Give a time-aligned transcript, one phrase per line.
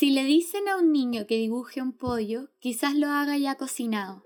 [0.00, 4.24] Si le dicen a un niño que dibuje un pollo, quizás lo haga ya cocinado,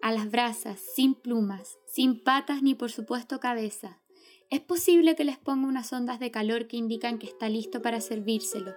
[0.00, 4.00] a las brasas, sin plumas, sin patas ni por supuesto cabeza.
[4.48, 8.00] Es posible que les ponga unas ondas de calor que indican que está listo para
[8.00, 8.72] servírselo.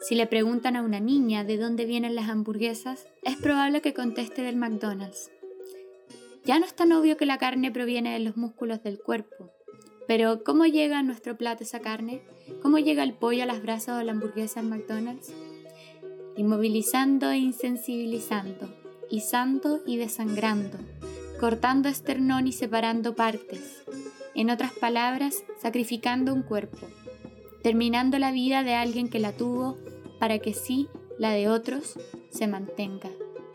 [0.00, 4.42] Si le preguntan a una niña de dónde vienen las hamburguesas, es probable que conteste
[4.42, 5.30] del McDonald's.
[6.44, 9.52] Ya no es tan obvio que la carne proviene de los músculos del cuerpo,
[10.08, 12.22] pero ¿cómo llega a nuestro plato esa carne?
[12.60, 15.32] ¿Cómo llega el pollo a las brasas o la hamburguesa en McDonald's?
[16.36, 18.68] Inmovilizando e insensibilizando,
[19.10, 20.78] izando y desangrando,
[21.40, 23.84] cortando esternón y separando partes,
[24.34, 26.86] en otras palabras, sacrificando un cuerpo,
[27.62, 29.78] terminando la vida de alguien que la tuvo
[30.18, 30.88] para que sí,
[31.18, 31.98] la de otros,
[32.30, 33.10] se mantenga.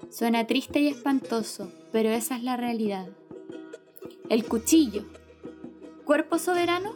[0.10, 3.08] Suena triste y espantoso, pero esa es la realidad.
[4.30, 5.06] El cuchillo.
[6.04, 6.94] ¿Cuerpo soberano?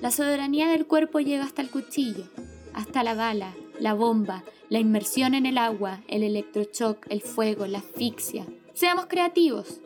[0.00, 2.24] La soberanía del cuerpo llega hasta el cuchillo,
[2.72, 7.78] hasta la bala, la bomba, la inmersión en el agua, el electroshock, el fuego, la
[7.78, 8.46] asfixia.
[8.74, 9.80] Seamos creativos.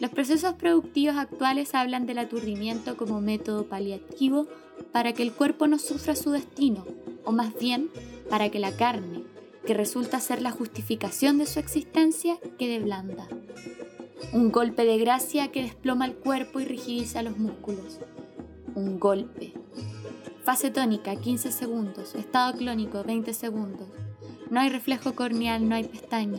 [0.00, 4.46] Los procesos productivos actuales hablan del aturdimiento como método paliativo
[4.92, 6.84] para que el cuerpo no sufra su destino,
[7.24, 7.90] o más bien
[8.28, 9.22] para que la carne,
[9.66, 13.26] que resulta ser la justificación de su existencia, quede blanda.
[14.32, 18.00] Un golpe de gracia que desploma el cuerpo y rigidiza los músculos.
[18.74, 19.54] Un golpe.
[20.46, 22.14] Fase tónica, 15 segundos.
[22.14, 23.88] Estado clónico, 20 segundos.
[24.48, 26.38] No hay reflejo corneal, no hay pestaña.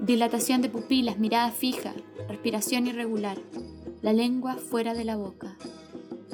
[0.00, 1.94] Dilatación de pupilas, mirada fija,
[2.28, 3.38] respiración irregular.
[4.02, 5.56] La lengua fuera de la boca.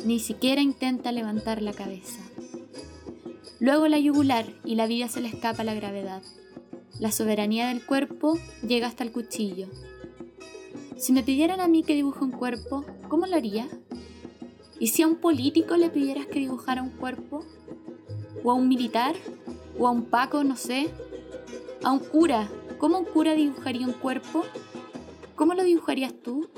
[0.06, 2.22] Ni siquiera intenta levantar la cabeza.
[3.58, 6.22] Luego la yugular y la vida se le escapa a la gravedad.
[6.98, 9.68] La soberanía del cuerpo llega hasta el cuchillo.
[10.96, 13.68] Si me pidieran a mí que dibuje un cuerpo, ¿cómo lo haría?
[14.80, 17.44] ¿Y si a un político le pidieras que dibujara un cuerpo?
[18.42, 19.14] ¿O a un militar?
[19.80, 20.90] o a un Paco, no sé,
[21.82, 22.50] a un cura.
[22.78, 24.44] ¿Cómo un cura dibujaría un cuerpo?
[25.36, 26.48] ¿Cómo lo dibujarías tú?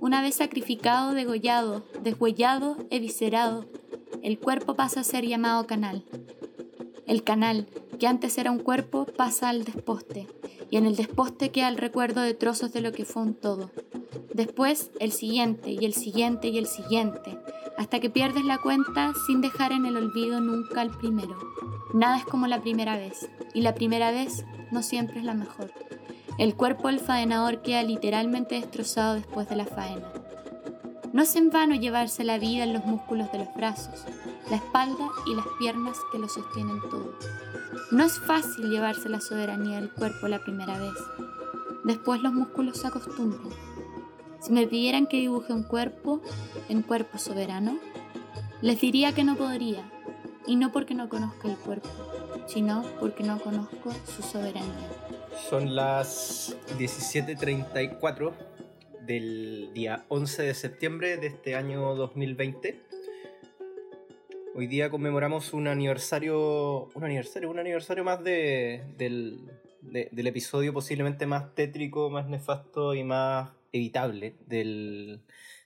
[0.00, 3.64] Una vez sacrificado, degollado, deshuellado, eviscerado,
[4.22, 6.04] el cuerpo pasa a ser llamado canal.
[7.06, 7.66] El canal,
[7.98, 10.26] que antes era un cuerpo, pasa al desposte,
[10.70, 13.70] y en el desposte queda el recuerdo de trozos de lo que fue un todo.
[14.32, 17.38] Después el siguiente, y el siguiente, y el siguiente,
[17.76, 21.36] hasta que pierdes la cuenta sin dejar en el olvido nunca el primero.
[21.94, 25.72] Nada es como la primera vez, y la primera vez no siempre es la mejor.
[26.38, 30.12] El cuerpo del faenador queda literalmente destrozado después de la faena.
[31.12, 34.04] No es en vano llevarse la vida en los músculos de los brazos,
[34.50, 37.14] la espalda y las piernas que lo sostienen todo.
[37.90, 40.92] No es fácil llevarse la soberanía del cuerpo la primera vez.
[41.84, 43.65] Después los músculos se acostumbran.
[44.46, 46.22] Si me pidieran que dibuje un cuerpo
[46.68, 47.80] en cuerpo soberano,
[48.62, 49.90] les diría que no podría,
[50.46, 51.88] y no porque no conozca el cuerpo,
[52.46, 54.88] sino porque no conozco su soberanía.
[55.50, 58.34] Son las 17.34
[59.00, 62.80] del día 11 de septiembre de este año 2020.
[64.54, 69.40] Hoy día conmemoramos un aniversario, un aniversario, un aniversario más de, del,
[69.80, 75.22] del episodio posiblemente más tétrico, más nefasto y más evitable del,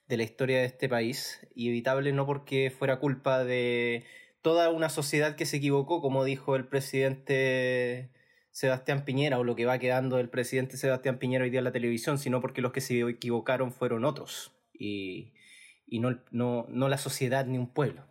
[0.07, 1.47] de la historia de este país.
[1.55, 4.05] Y evitable no porque fuera culpa de
[4.41, 8.09] toda una sociedad que se equivocó, como dijo el presidente
[8.51, 11.71] Sebastián Piñera, o lo que va quedando del presidente Sebastián Piñera hoy día en la
[11.71, 15.33] televisión, sino porque los que se equivocaron fueron otros, y,
[15.85, 18.05] y no, no, no la sociedad ni un pueblo.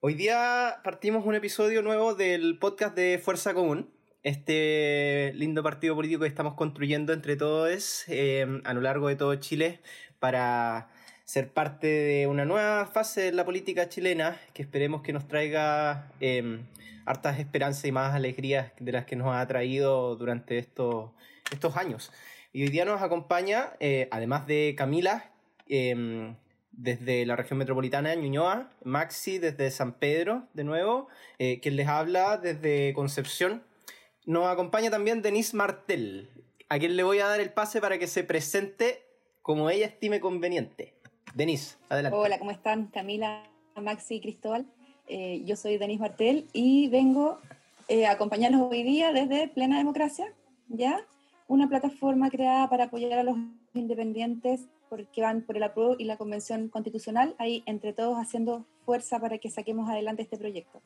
[0.00, 3.90] Hoy día partimos un episodio nuevo del podcast de Fuerza Común,
[4.22, 9.34] este lindo partido político que estamos construyendo entre todos eh, a lo largo de todo
[9.36, 9.80] Chile
[10.18, 10.90] para
[11.24, 16.10] ser parte de una nueva fase de la política chilena que esperemos que nos traiga
[16.20, 16.66] em,
[17.06, 21.10] hartas esperanzas y más alegrías de las que nos ha traído durante estos,
[21.52, 22.12] estos años.
[22.52, 25.30] Y hoy día nos acompaña, eh, además de Camila,
[25.68, 26.34] em,
[26.72, 31.86] desde la región metropolitana de Ñuñoa, Maxi desde San Pedro, de nuevo, eh, quien les
[31.86, 33.62] habla desde Concepción.
[34.30, 36.30] Nos acompaña también Denise Martel,
[36.68, 39.02] a quien le voy a dar el pase para que se presente
[39.42, 40.94] como ella estime conveniente.
[41.34, 42.16] Denise, adelante.
[42.16, 42.86] Hola, ¿cómo están?
[42.92, 43.42] Camila,
[43.74, 44.66] Maxi y Cristóbal.
[45.08, 47.40] Eh, yo soy Denise Martel y vengo
[47.88, 50.32] eh, a acompañarlos hoy día desde Plena Democracia,
[50.68, 51.04] ¿ya?
[51.48, 53.36] Una plataforma creada para apoyar a los
[53.74, 59.18] independientes porque van por el apruebo y la convención constitucional, ahí entre todos haciendo fuerza
[59.18, 60.80] para que saquemos adelante este proyecto.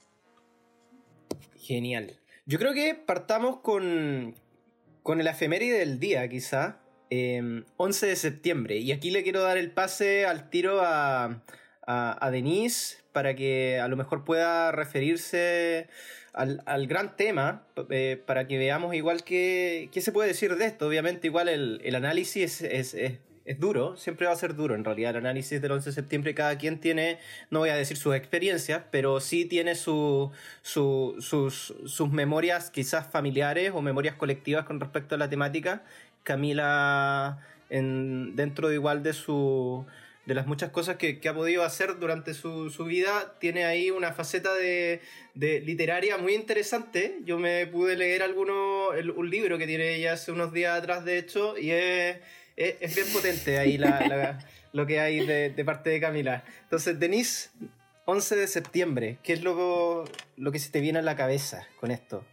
[1.59, 2.24] Genial.
[2.47, 4.35] Yo creo que partamos con,
[5.03, 6.81] con el efeméride del día, quizá,
[7.11, 8.77] 11 em, de septiembre.
[8.77, 11.43] Y aquí le quiero dar el pase al tiro a,
[11.87, 15.89] a, Denise para que a lo mejor pueda referirse
[16.35, 20.87] al, gran tema, eh, para que veamos igual que, qué se puede decir de esto.
[20.87, 23.21] Obviamente igual el, análisis es, es,
[23.59, 25.11] duro, siempre va a ser duro en realidad.
[25.11, 27.19] El análisis del 11 de septiembre cada quien tiene,
[27.51, 30.31] no voy a decir sus experiencias, pero sí tiene su,
[30.63, 35.83] sus, sus memorias quizás familiares o memorias colectivas con respecto a la temática.
[36.23, 37.39] Camila,
[37.71, 39.87] en, dentro de igual de su
[40.27, 44.55] de las muchas cosas que, ha podido hacer durante su, vida, tiene ahí una faceta
[44.55, 45.01] de,
[45.35, 47.19] literaria muy interesante.
[47.25, 51.19] Yo me pude leer alguno, un libro que tiene ella hace unos días atrás, de
[51.19, 52.19] hecho, y es,
[52.57, 53.79] es, bien potente ahí
[54.73, 56.45] lo que hay de, parte de Camila.
[56.63, 57.51] Entonces, Denise,
[58.07, 60.05] 11 de septiembre, ¿qué es lo,
[60.37, 62.25] lo que se te viene a la cabeza con esto?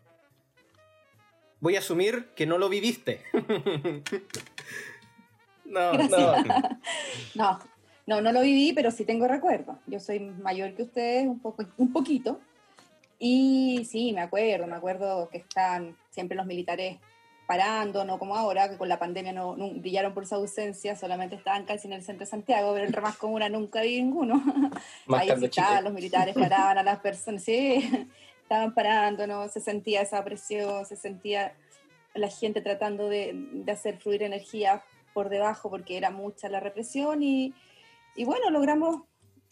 [1.59, 3.21] Voy a asumir que no lo viviste.
[5.65, 6.44] no, no.
[7.35, 7.59] no,
[8.07, 9.77] no, no lo viví, pero sí tengo recuerdos.
[9.85, 12.39] Yo soy mayor que ustedes, un, poco, un poquito.
[13.19, 16.97] Y sí, me acuerdo, me acuerdo que están siempre los militares
[17.51, 21.65] parando, no como ahora, que con la pandemia no, brillaron por su ausencia, solamente estaban
[21.65, 24.42] casi en el centro de Santiago, pero el más comuna nunca vi ninguno.
[25.09, 28.07] Ahí estaban, los militares paraban a las personas, sí,
[28.44, 29.50] estaban parando, ¿no?
[29.50, 31.53] se sentía esa presión, se sentía
[32.13, 34.81] la gente tratando de, de hacer fluir energía
[35.13, 37.53] por debajo porque era mucha la represión y,
[38.15, 39.01] y bueno, logramos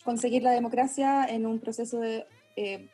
[0.05, 2.25] conseguir la democracia en un proceso de,
[2.55, 2.87] eh,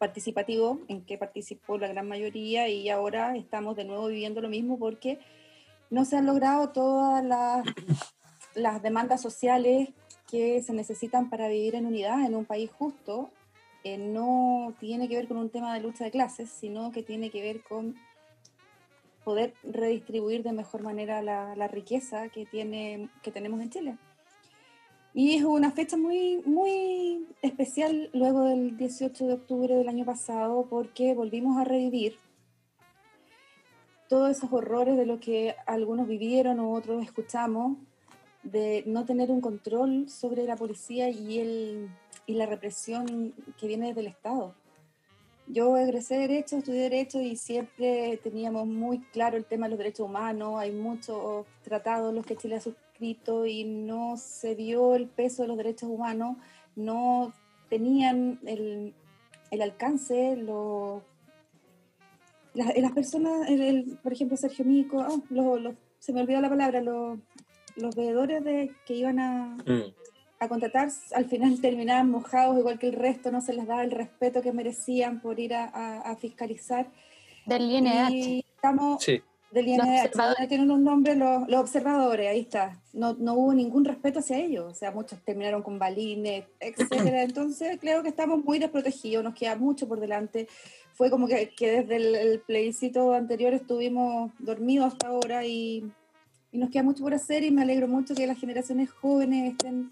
[0.00, 4.78] participativo en que participó la gran mayoría y ahora estamos de nuevo viviendo lo mismo
[4.78, 5.18] porque
[5.90, 7.66] no se han logrado todas las,
[8.54, 9.90] las demandas sociales
[10.26, 13.30] que se necesitan para vivir en unidad en un país justo.
[13.84, 17.30] Eh, no tiene que ver con un tema de lucha de clases, sino que tiene
[17.30, 17.94] que ver con
[19.22, 23.98] poder redistribuir de mejor manera la, la riqueza que, tiene, que tenemos en Chile.
[25.12, 30.66] Y es una fecha muy, muy especial luego del 18 de octubre del año pasado
[30.70, 32.18] porque volvimos a revivir
[34.08, 37.76] todos esos horrores de lo que algunos vivieron o otros escuchamos,
[38.42, 41.88] de no tener un control sobre la policía y, el,
[42.26, 44.54] y la represión que viene desde el Estado.
[45.46, 50.06] Yo egresé Derecho, estudié Derecho y siempre teníamos muy claro el tema de los derechos
[50.06, 50.58] humanos.
[50.58, 52.60] Hay muchos tratados los que Chile ha
[53.00, 56.36] y no se vio el peso de los derechos humanos,
[56.76, 57.32] no
[57.68, 58.94] tenían el,
[59.50, 61.02] el alcance, lo,
[62.54, 63.48] las, personas,
[64.02, 67.18] por ejemplo, Sergio Mico, oh, se me olvidó la palabra, los,
[67.76, 69.94] los veedores de, que iban a, mm.
[70.40, 73.90] a contratar, al final terminaban mojados igual que el resto, no se les daba el
[73.90, 76.90] respeto que merecían por ir a, a, fiscalizar.
[77.46, 78.44] Del INH.
[78.54, 82.80] estamos, sí del INDH, tienen un nombre los, los, observadores, ahí está.
[82.92, 87.22] No, no, hubo ningún respeto hacia ellos, o sea, muchos terminaron con balines, etcétera.
[87.24, 90.48] Entonces, creo que estamos muy desprotegidos, nos queda mucho por delante.
[90.92, 95.90] Fue como que, que desde el, plebiscito anterior estuvimos dormidos hasta ahora y,
[96.52, 99.90] y, nos queda mucho por hacer y me alegro mucho que las generaciones jóvenes estén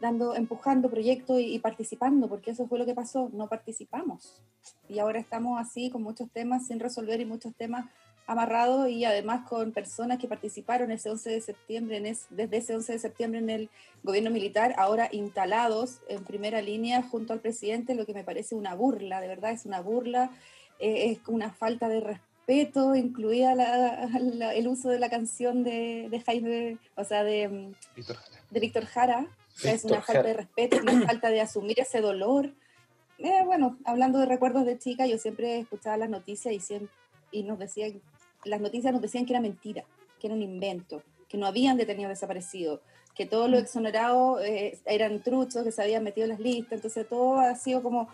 [0.00, 4.42] dando, empujando proyectos y, y participando, porque eso fue lo que pasó, no participamos.
[4.88, 7.86] Y ahora estamos así con muchos temas sin resolver y muchos temas
[8.28, 12.92] amarrado y además con personas que participaron ese 11 de septiembre, en desde ese 11
[12.92, 13.70] de septiembre en el
[14.02, 18.74] gobierno militar, ahora instalados en primera línea junto al presidente, lo que me parece una
[18.74, 20.30] burla, de verdad es una burla,
[20.78, 23.54] eh, es una falta de respeto, incluida
[24.52, 28.42] el uso de la canción de, de Jaime, o sea, de mm, Víctor Jara.
[28.50, 29.26] De Víctor Jara.
[29.64, 32.52] es una falta de respeto, una falta de asumir ese dolor.
[33.16, 36.90] Eh, bueno, hablando de recuerdos de chica, yo siempre escuchaba las noticias y, siempre,
[37.32, 38.02] y nos decían
[38.44, 39.84] las noticias nos decían que era mentira,
[40.20, 42.80] que era un invento, que no habían detenido desaparecidos,
[43.14, 43.64] que todos los mm.
[43.64, 47.82] exonerados eh, eran truchos, que se habían metido en las listas, entonces todo ha sido
[47.82, 48.08] como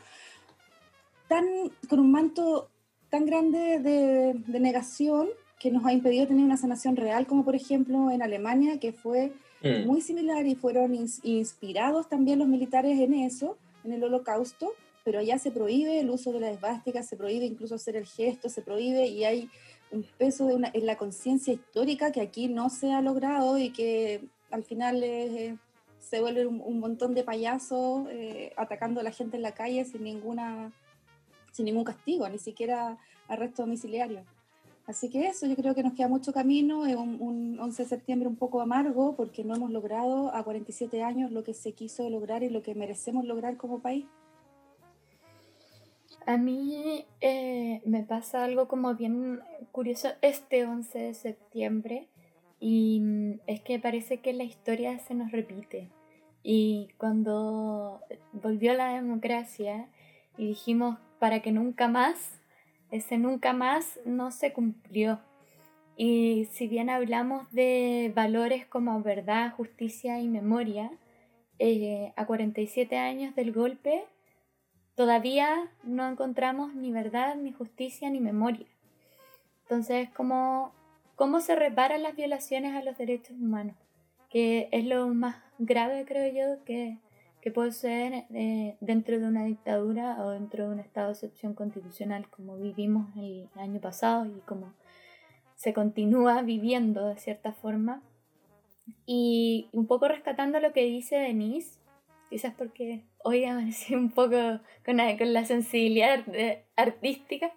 [1.29, 1.45] tan,
[1.89, 2.71] con un manto
[3.11, 5.29] tan grande de, negación
[5.59, 9.33] que nos ha impedido tener una sanación real, como por ejemplo en Alemania, que fue
[9.63, 9.87] mm.
[9.87, 14.73] muy similar y fueron inspirados también los militares en eso, en el holocausto,
[15.05, 18.49] pero allá se prohíbe el uso de la esvástica, se prohíbe incluso hacer el gesto,
[18.49, 19.51] se prohíbe y hay
[19.95, 23.71] un peso de una, en la conciencia histórica que aquí no se ha logrado y
[23.71, 25.57] que al final eh,
[26.01, 30.03] se vuelve un, montón de payasos eh, atacando a la gente en la calle sin,
[30.03, 30.73] ninguna,
[31.53, 32.99] sin ningún castigo, ni siquiera
[33.29, 34.25] arresto domiciliario.
[34.87, 37.89] Así que eso, yo creo que nos queda mucho camino, es un, un, 11 de
[37.89, 42.09] septiembre un poco amargo porque no hemos logrado a 47 años lo que se quiso
[42.11, 44.05] lograr y lo que merecemos lograr como país.
[46.27, 49.41] A mí eh, me pasa algo como bien
[49.73, 52.09] curioso este 11 de septiembre
[52.61, 55.91] y mm, es que parece que la historia se nos repite.
[56.43, 58.01] Y cuando
[58.33, 59.89] volvió la democracia
[60.37, 62.41] y dijimos para que nunca más,
[62.91, 65.21] ese nunca más no se cumplió.
[65.97, 70.91] Y si bien hablamos de valores como verdad, justicia y memoria,
[71.59, 74.05] eh, a 47 años del golpe,
[74.95, 78.67] todavía no encontramos ni verdad, ni justicia, ni memoria.
[79.63, 80.73] Entonces, ¿cómo,
[81.17, 83.77] cómo se reparan las violaciones a los derechos humanos?
[84.31, 86.99] Que es lo más grave, creo yo, que,
[87.41, 91.55] que puede ser eh, dentro de una dictadura o dentro de un estado de excepción
[91.55, 94.75] constitucional como vivimos el año pasado y como
[95.57, 98.03] se continúa viviendo de cierta forma.
[99.07, 101.79] Y un poco rescatando lo que dice Denise,
[102.31, 106.25] quizás porque hoy amanecí un poco con la, con la sensibilidad
[106.77, 107.53] artística,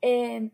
[0.00, 0.50] eh,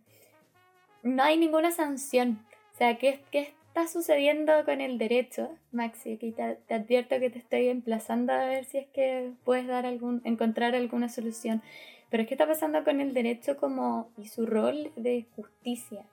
[1.03, 2.45] no hay ninguna sanción.
[2.75, 5.51] O sea, ¿qué, ¿qué, está sucediendo con el derecho?
[5.73, 9.67] Maxi, aquí te, te, advierto que te estoy emplazando a ver si es que puedes
[9.67, 11.63] dar algún, encontrar alguna solución.
[12.11, 16.05] Pero ¿qué está pasando con el derecho como, y su rol de justicia?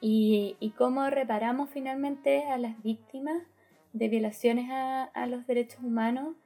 [0.00, 3.42] Y, y cómo reparamos finalmente a las víctimas
[3.92, 6.36] de violaciones a, a los derechos humanos,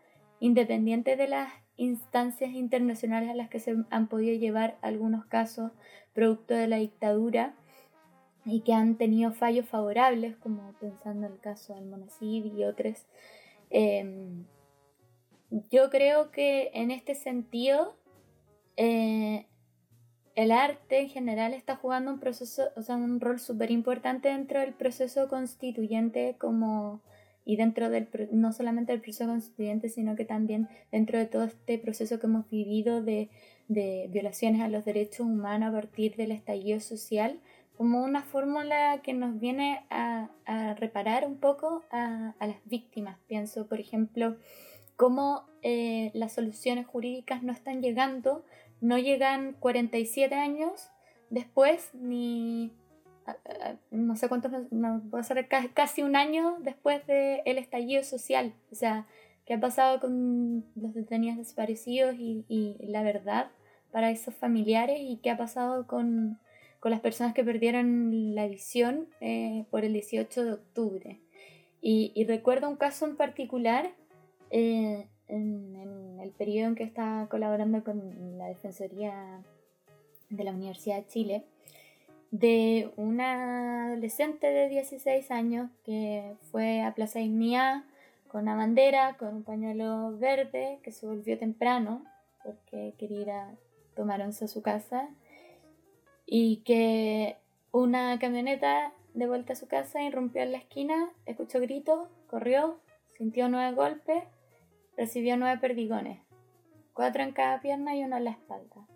[0.40, 5.70] independiente de las instancias internacionales a las que se han podido llevar algunos casos
[6.12, 7.54] producto de la dictadura
[8.44, 13.06] y que han tenido fallos favorables, como pensando en el caso del Monacid y otros.
[13.70, 14.44] Eh,
[15.70, 17.96] yo creo que en este sentido
[18.76, 19.46] eh,
[20.34, 24.60] el arte en general está jugando un proceso, o sea, un rol súper importante dentro
[24.60, 27.02] del proceso constituyente como
[27.44, 31.78] y dentro del no solamente del proceso constituyente, sino que también dentro de todo este
[31.78, 33.30] proceso que hemos vivido de,
[33.68, 37.40] de violaciones a los derechos humanos a partir del estallido social,
[37.76, 43.16] como una fórmula que nos viene a, a reparar un poco a, a, las víctimas.
[43.26, 44.36] Pienso, por ejemplo,
[44.96, 48.44] cómo eh, las soluciones jurídicas no están llegando,
[48.82, 50.90] no llegan 47 años
[51.30, 52.70] después, ni
[53.90, 58.54] no sé cuántos, no, puede ser casi un año después del el estallido social.
[58.70, 59.06] O sea,
[59.46, 63.50] ¿qué ha pasado con los detenidos desaparecidos y, y la verdad
[63.92, 64.98] para esos familiares?
[65.00, 66.38] ¿Y qué ha pasado con
[66.80, 71.20] con las personas que perdieron la visión eh, por el 18 de octubre.
[71.82, 73.90] Y, y, recuerdo un caso en particular
[74.50, 79.42] eh, en, en, el periodo en que estaba colaborando con la Defensoría
[80.28, 81.44] de la Universidad de Chile,
[82.30, 87.84] de una adolescente de 16 años que fue a Plaza Ignea
[88.28, 92.04] con una bandera, con un pañuelo verde, que se volvió temprano
[92.44, 93.54] porque quería ir a
[93.94, 95.08] tomar once a su casa
[96.26, 97.36] y que
[97.72, 102.78] una camioneta de vuelta a su casa irrumpió en la esquina, escuchó gritos, corrió,
[103.16, 104.22] sintió nueve golpes,
[104.96, 106.20] recibió nueve perdigones,
[106.94, 108.86] cuatro en cada pierna y uno en la espalda.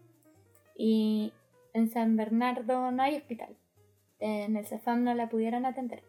[0.77, 1.33] Y
[1.75, 3.55] en San Bernardo no hay hospital.
[4.21, 6.03] En el CEFAM no la pudieron atender.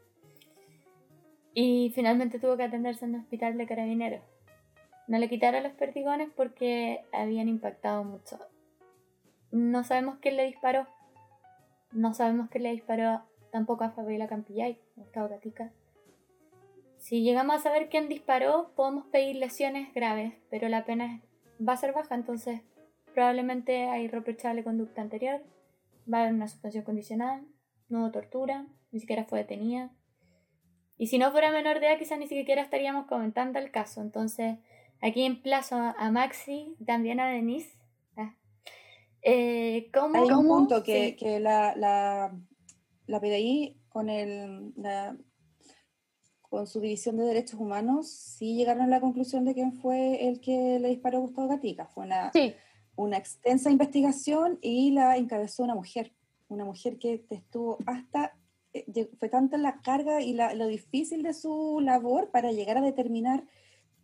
[1.53, 4.21] Y finalmente tuvo que atenderse en un hospital de carabineros.
[5.07, 8.39] No le quitaron los perdigones porque habían impactado mucho.
[9.51, 10.87] No sabemos quién le disparó,
[11.91, 15.71] no sabemos qué le disparó tampoco a Fabiola Campillay, Gustavo Gatica.
[16.97, 21.21] Si llegamos a saber quién disparó, podemos pedir lesiones graves, pero la pena
[21.65, 22.61] va a ser baja, entonces
[23.13, 25.41] probablemente hay reprochable conducta anterior,
[26.11, 27.45] va a haber una suspensión condicional,
[27.89, 29.91] no hubo tortura, ni siquiera fue detenida.
[30.97, 34.01] Y si no fuera menor de edad, quizás ni siquiera estaríamos comentando el caso.
[34.01, 34.57] Entonces,
[35.01, 37.75] aquí emplazo a Maxi, también a Denise,
[39.27, 42.31] eh, ¿cómo, Hay un punto que, que la, la,
[43.07, 45.17] la, PDI con, el, la,
[46.41, 50.41] con su división de derechos humanos sí llegaron a la conclusión de quién fue el
[50.41, 51.87] que le disparó a Gustavo Gatica.
[51.87, 52.31] Fue una,
[52.95, 56.13] una extensa investigación y la encabezó una mujer,
[56.47, 58.37] una mujer que estuvo hasta,
[58.73, 62.81] eh, fue tanta la carga y la, lo difícil de su labor para llegar a
[62.81, 63.43] determinar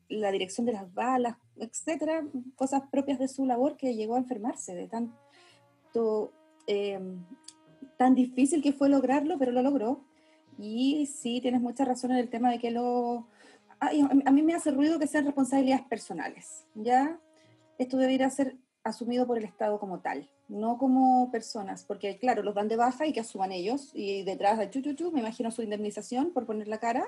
[0.10, 4.75] la dirección de las balas, etcétera, cosas propias de su labor que llegó a enfermarse
[4.75, 6.33] de tanto
[6.67, 7.24] em,
[7.98, 10.03] tan difícil que fue lograrlo, pero lo logró.
[10.57, 13.27] Y sí, tienes mucha razón en el tema de que lo...
[13.79, 17.19] a mí me hace ruido que sean responsabilidades personales, ¿ya?
[17.77, 22.55] Esto debería ser asumido por el Estado como tal, no como personas, porque claro, los
[22.55, 26.31] dan de baja y que asuman ellos, y detrás de chu, me imagino su indemnización
[26.31, 27.07] por poner la cara,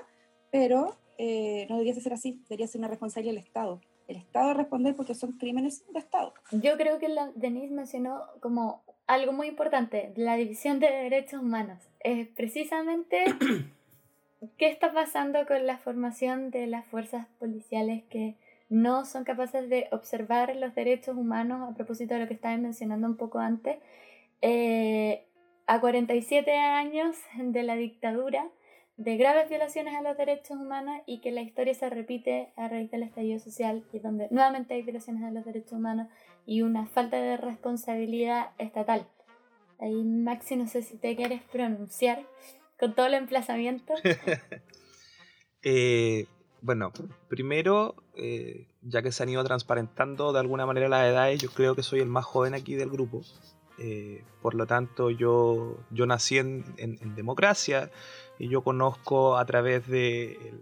[0.50, 3.80] pero eh, no debería ser así, debería ser una responsabilidad del Estado.
[4.06, 6.34] El Estado responder porque son crímenes de Estado.
[6.52, 11.78] Yo creo que la, Denise mencionó como algo muy importante, la división de derechos humanos.
[12.00, 13.24] Es precisamente
[14.58, 18.36] qué está pasando con la formación de las fuerzas policiales que
[18.68, 23.06] no son capaces de observar los derechos humanos a propósito de lo que estaban mencionando
[23.06, 23.78] un poco antes.
[24.42, 25.26] Eh,
[25.66, 28.46] a 47 años de la dictadura,
[28.96, 32.90] de graves violaciones a los derechos humanos y que la historia se repite a raíz
[32.90, 36.08] del estallido social y donde nuevamente hay violaciones a los derechos humanos
[36.46, 39.08] y una falta de responsabilidad estatal.
[39.80, 42.24] Ahí Maxi, no sé si te quieres pronunciar
[42.78, 43.94] con todo el emplazamiento.
[45.62, 46.26] eh,
[46.60, 46.92] bueno,
[47.28, 51.74] primero, eh, ya que se han ido transparentando de alguna manera las edades, yo creo
[51.74, 53.22] que soy el más joven aquí del grupo.
[53.78, 56.64] Eh, por lo tanto, yo, yo nací en,
[57.16, 57.90] democracia
[58.38, 60.54] y yo conozco a través de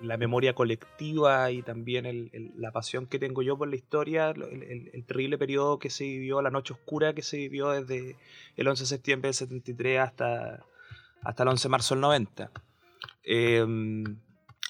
[0.00, 5.36] la memoria colectiva y también la pasión que tengo yo por la historia, el, terrible
[5.36, 8.16] periodo que se vivió, la noche oscura que se vivió desde
[8.56, 10.64] el 11 de septiembre del 73 hasta,
[11.22, 12.50] hasta el 11 de marzo del 90.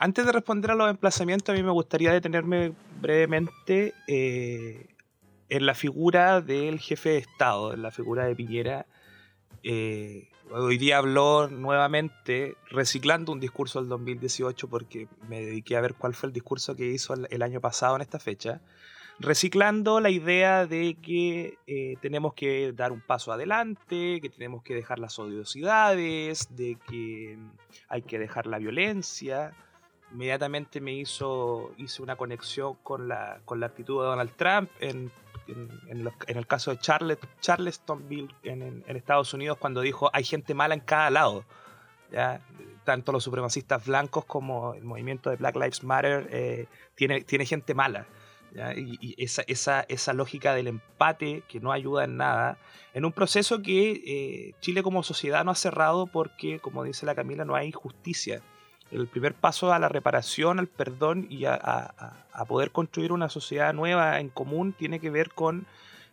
[0.00, 4.87] Antes de responder a los emplazamientos, a mí me gustaría detenerme brevemente eh,
[5.49, 8.87] en la figura del jefe de Estado, en la figura de Piñera.
[9.64, 15.95] Eh, hoy día habló nuevamente, reciclando un discurso del 2018, porque me dediqué a ver
[15.95, 18.61] cuál fue el discurso que hizo el, año pasado en esta fecha,
[19.19, 24.76] reciclando la idea de que eh, tenemos que dar un paso adelante, que tenemos que
[24.76, 27.37] dejar las odiosidades, de que
[27.88, 29.57] hay que dejar la violencia
[30.12, 35.11] inmediatamente me hizo, hice una conexión con la, con la actitud de Donald Trump en,
[35.47, 41.11] en, el caso de Charlestonville en, Estados Unidos cuando dijo hay gente mala en cada
[41.11, 41.45] lado.
[42.11, 42.41] ¿ya?
[42.85, 47.75] Tanto los supremacistas blancos como el movimiento de Black Lives Matter eh, tiene, tiene gente
[47.75, 48.07] mala.
[48.77, 52.57] Y, esa, esa, esa, lógica del empate que no ayuda en nada,
[52.95, 57.15] en un proceso que eh, Chile como sociedad no ha cerrado porque, como dice la
[57.15, 58.41] Camila, no hay justicia
[58.90, 64.21] el primer paso a la reparación, al perdón y a, poder construir una sociedad nueva
[64.21, 65.66] en común tiene que ver con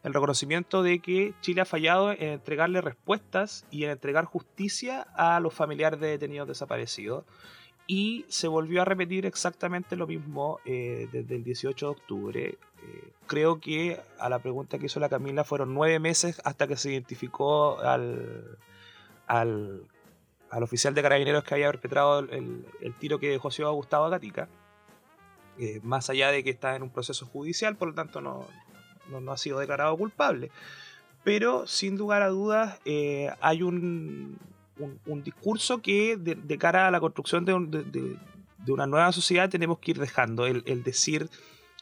[0.04, 5.40] el reconocimiento de que Chile ha fallado en entregarle respuestas y en entregar justicia a
[5.40, 7.26] los familiares de detenidos desaparecidos.
[7.88, 12.44] Y se volvió a repetir exactamente lo mismo eh, desde el 18 de octubre.
[12.48, 16.78] Eh, creo que a la pregunta que hizo la Camila fueron nueve meses hasta que
[16.78, 18.58] se identificó al,
[19.28, 19.84] al
[20.50, 22.66] al oficial de carabineros que había perpetrado el,
[23.00, 24.48] tiro que dejó a Gustavo Gatica,
[25.58, 28.48] eh, más allá de que está en un proceso judicial, por lo tanto no,
[29.10, 30.52] no, ha sido declarado culpable.
[31.24, 34.38] Pero sin lugar a dudas eh, hay un,
[35.06, 39.92] un, discurso que de, cara a la construcción de, de, una nueva sociedad tenemos que
[39.92, 41.30] ir dejando, el, el decir...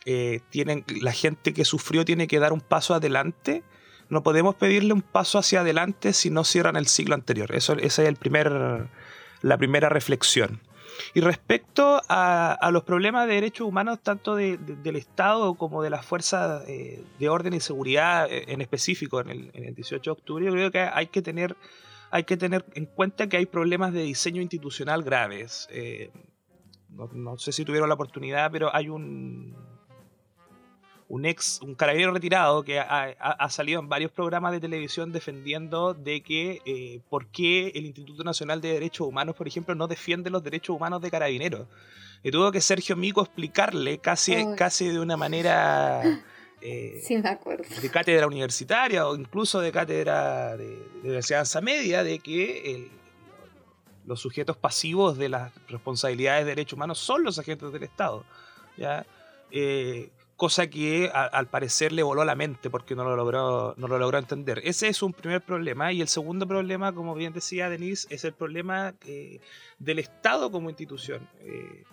[0.06, 3.63] Eh, tienen, la gente que sufrió tiene que dar un paso adelante
[4.13, 7.54] no podemos pedirle un paso hacia adelante si no cierran el siglo anterior.
[7.54, 8.88] Eso, esa es el primer,
[9.41, 10.62] la primera reflexión.
[11.13, 16.63] Y respecto a, los problemas de derechos humanos, tanto del Estado como de las fuerzas
[16.67, 20.71] eh, de orden y seguridad eh, en específico en el, 18 de octubre, yo creo
[20.71, 21.56] que hay que tener,
[22.12, 25.67] hay que tener en cuenta que hay problemas de diseño institucional graves.
[25.71, 26.12] Eh,
[26.89, 29.56] no, sé si tuvieron la oportunidad, pero hay un,
[31.13, 36.23] un ex, un carabinero retirado que ha, salido en varios programas de televisión defendiendo de
[36.23, 40.43] que eh, por qué el Instituto Nacional de Derechos Humanos, por ejemplo, no defiende los
[40.43, 41.67] derechos humanos de carabineros.
[42.23, 46.02] Y tuvo que Sergio Mico explicarle casi, casi de una manera...
[46.65, 47.65] Eh, sí, me acuerdo.
[47.82, 52.89] De cátedra universitaria o incluso de cátedra de, de enseñanza media, de que
[54.06, 58.23] los sujetos pasivos de las responsabilidades de derechos humanos son los agentes del Estado.
[58.78, 59.06] ¿ya?
[59.52, 63.98] Eh, cosa que al parecer le voló la mente porque no lo, logró, no lo
[63.98, 64.62] logró entender.
[64.63, 68.34] Ese es un primer problema y el segundo problema, como bien decía Denise, es el
[68.34, 69.39] problema eh,
[69.80, 71.28] del Estado como institución.
[71.41, 71.84] Eh,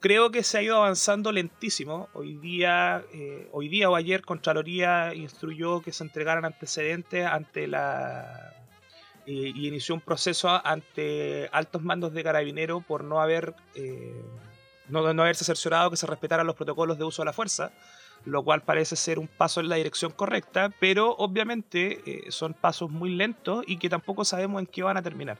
[0.00, 2.08] creo que se ha ido avanzando lentísimo.
[2.12, 8.52] Hoy día, eh, hoy día o ayer Contraloría instruyó que se entregaran antecedentes ante la
[9.28, 13.56] y inició un proceso ante altos mandos de carabinero por no haber
[14.88, 17.72] no, no haberse cerciorado que se respetaran los protocolos de uso de la fuerza,
[18.24, 22.90] lo cual parece ser un paso en la dirección correcta, pero obviamente eh, son pasos
[22.90, 25.38] muy lentos y que tampoco sabemos en qué van a terminar.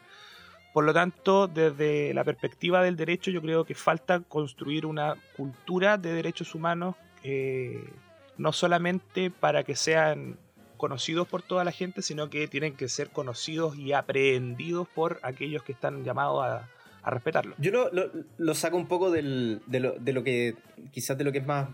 [0.72, 5.96] Por lo tanto, desde la perspectiva del derecho, yo creo que falta construir una cultura
[5.96, 7.92] de derechos humanos, eh,
[8.36, 10.38] no solamente para que sean
[10.76, 15.62] conocidos por toda la gente, sino que tienen que ser conocidos y aprehendidos por aquellos
[15.62, 16.68] que están llamados a,
[17.06, 17.54] a respetarlo.
[17.58, 20.56] Yo lo, lo, saco un poco del, de, lo, de, lo, que
[20.90, 21.68] quizás de lo que es más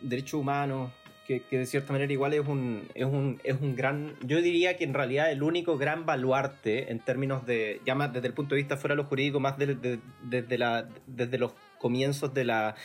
[0.00, 0.92] derecho humano,
[1.26, 4.76] que, que, de cierta manera igual es un, es, un, es un gran, yo diría
[4.76, 8.54] que en realidad el único gran baluarte en términos de, ya más desde el punto
[8.54, 12.76] de vista fuera de lo jurídico, más desde, la, desde los comienzos de la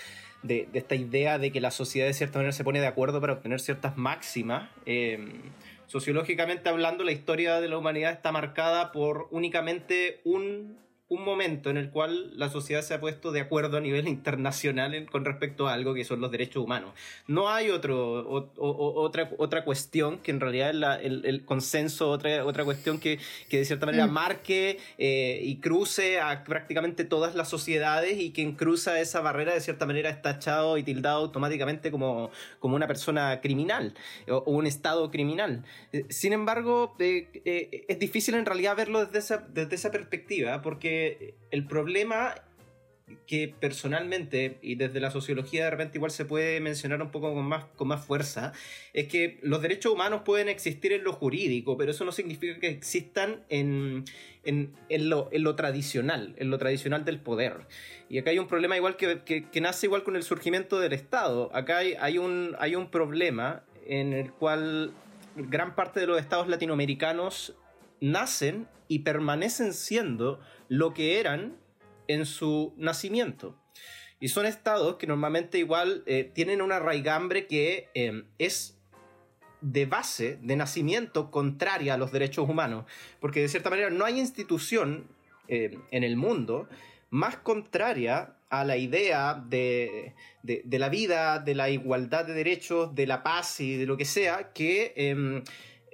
[0.41, 3.33] de, esta idea de que la sociedad de cierta manera se pone de acuerdo para
[3.33, 4.67] obtener ciertas máximas.
[4.87, 5.19] Eh,
[5.85, 11.77] sociológicamente hablando, la historia de la humanidad está marcada por únicamente un un momento en
[11.77, 15.73] el cual la sociedad se ha puesto de acuerdo a nivel internacional con respecto a
[15.73, 16.93] algo que son los derechos humanos.
[17.27, 20.69] No hay otro, otra, otra cuestión que en realidad
[21.01, 24.11] es el, consenso, otra, otra cuestión que, que de cierta manera mm.
[24.11, 29.61] marque eh, y cruce a prácticamente todas las sociedades y quien cruza esa barrera de
[29.61, 33.93] cierta manera está echado y tildado automáticamente como, como una persona criminal
[34.27, 35.63] o, un estado criminal.
[35.93, 40.96] Eh, sin embargo, eh, es difícil en realidad verlo desde esa, desde esa perspectiva porque
[41.51, 42.35] el problema
[43.25, 47.45] que personalmente y desde la sociología de repente igual se puede mencionar un poco con
[47.45, 48.51] más, con más fuerza,
[48.93, 52.67] es que los derechos humanos pueden existir en lo jurídico, pero eso no significa que
[52.67, 54.03] existan en,
[54.43, 54.73] en,
[55.09, 57.67] lo, en lo, tradicional, en lo tradicional del poder.
[58.09, 61.49] Y acá hay un problema igual que, que, nace igual con el surgimiento del Estado.
[61.53, 64.91] Acá hay, hay, un, hay un problema en el cual
[65.35, 67.55] gran parte de los estados latinoamericanos
[68.01, 71.57] nacen y permanecen siendo lo que eran
[72.07, 73.55] en su nacimiento.
[74.19, 78.77] Y son estados que normalmente igual eh, tienen una raigambre que eh, es
[79.61, 82.85] de base, de nacimiento, contraria a los derechos humanos.
[83.19, 85.07] Porque de cierta manera no hay institución
[85.47, 86.67] eh, en el mundo
[87.09, 93.05] más contraria a la idea de, de, la vida, de la igualdad de derechos, de
[93.05, 95.43] la paz y de lo que sea, que em,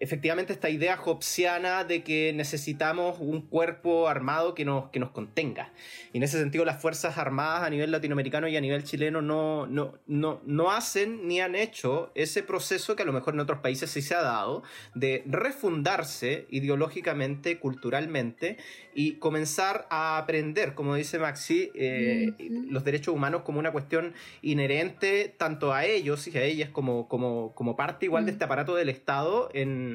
[0.04, 5.72] efectivamente esta idea hobbesiana de que necesitamos un cuerpo armado que nos, que nos contenga.
[6.12, 9.66] Y en ese sentido las Fuerzas Armadas a nivel latinoamericano y a nivel chileno no,
[9.66, 13.60] no, no, no hacen ni han hecho ese proceso que a lo mejor en otros
[13.60, 14.64] países sí se ha dado,
[14.94, 18.58] de refundarse ideológicamente, culturalmente
[18.94, 22.34] y comenzar a aprender, como dice Maxi, eh,
[22.70, 27.56] los derechos humanos como una cuestión inherente tanto a ellos y a ellas como, como,
[27.56, 29.93] como parte igual de este aparato del Estado en,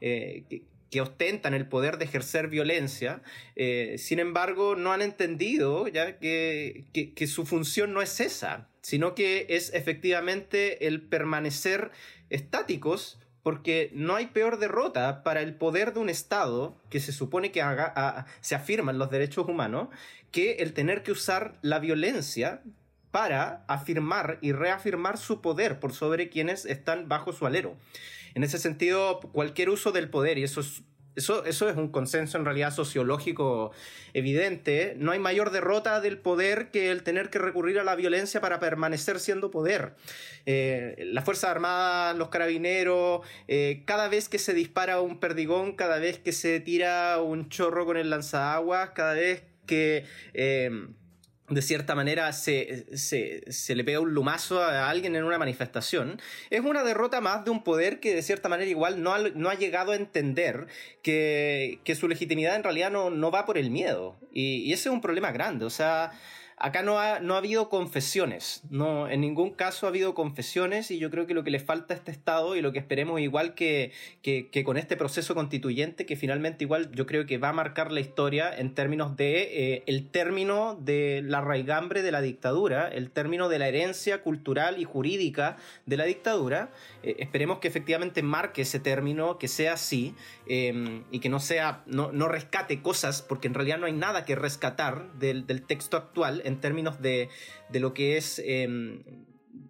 [0.00, 0.44] eh,
[0.90, 3.20] que, ostentan el poder de ejercer violencia,
[3.54, 9.14] eh, sin embargo no han entendido ya que, que su función no es esa, sino
[9.14, 11.90] que es efectivamente el permanecer
[12.30, 17.52] estáticos porque no hay peor derrota para el poder de un Estado que se supone
[17.52, 19.86] que haga, se afirman los derechos humanos
[20.32, 22.60] que el tener que usar la violencia
[23.12, 27.76] para afirmar y reafirmar su poder por sobre quienes están bajo su alero.
[28.36, 33.72] En ese sentido, cualquier uso del poder, y eso es un consenso en realidad sociológico
[34.12, 34.94] evidente.
[34.98, 38.60] No hay mayor derrota del poder que el tener que recurrir a la violencia para
[38.60, 39.94] permanecer siendo poder.
[40.44, 45.98] Eh, las Fuerzas Armadas, los carabineros, eh, cada vez que se dispara un perdigón, cada
[45.98, 50.04] vez que se tira un chorro con el lanzaguas, cada vez que...
[50.34, 50.88] Eh,
[51.48, 52.86] de cierta manera se,
[53.68, 57.62] le pega un lumazo a alguien en una manifestación, es una derrota más de un
[57.62, 60.66] poder que de cierta manera igual no ha, no ha llegado a entender
[61.02, 64.16] que, su legitimidad en realidad no, no va por el miedo.
[64.32, 65.64] Y, y, ese es un problema grande.
[65.64, 66.12] O sea,
[66.58, 70.98] Acá no ha, no ha habido confesiones, no, en ningún caso ha habido confesiones y
[70.98, 73.52] yo creo que lo que le falta a este Estado y lo que esperemos igual
[73.52, 73.92] que,
[74.22, 78.00] que, con este proceso constituyente que finalmente igual yo creo que va a marcar la
[78.00, 83.50] historia en términos de eh, el término de la raigambre de la dictadura, el término
[83.50, 86.70] de la herencia cultural y jurídica de la dictadura,
[87.02, 90.14] eh, esperemos que efectivamente marque ese término, que sea así
[90.46, 94.24] em, y que no sea, no, no, rescate cosas porque en realidad no hay nada
[94.24, 97.28] que rescatar del, del texto actual en términos de,
[97.72, 99.02] lo que es em,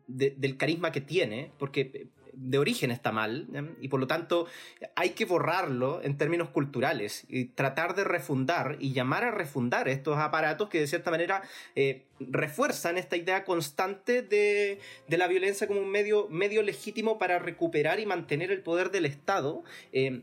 [0.06, 3.48] del carisma que tiene, porque de origen está mal
[3.80, 4.46] y por lo tanto
[4.94, 10.18] hay que borrarlo en términos culturales y tratar de refundar y llamar a refundar estos
[10.18, 11.42] aparatos que de cierta manera
[11.74, 18.00] eh, refuerzan esta idea constante de, la violencia como un medio, medio legítimo para recuperar
[18.00, 19.64] y mantener el poder del Estado.
[19.92, 20.22] Em,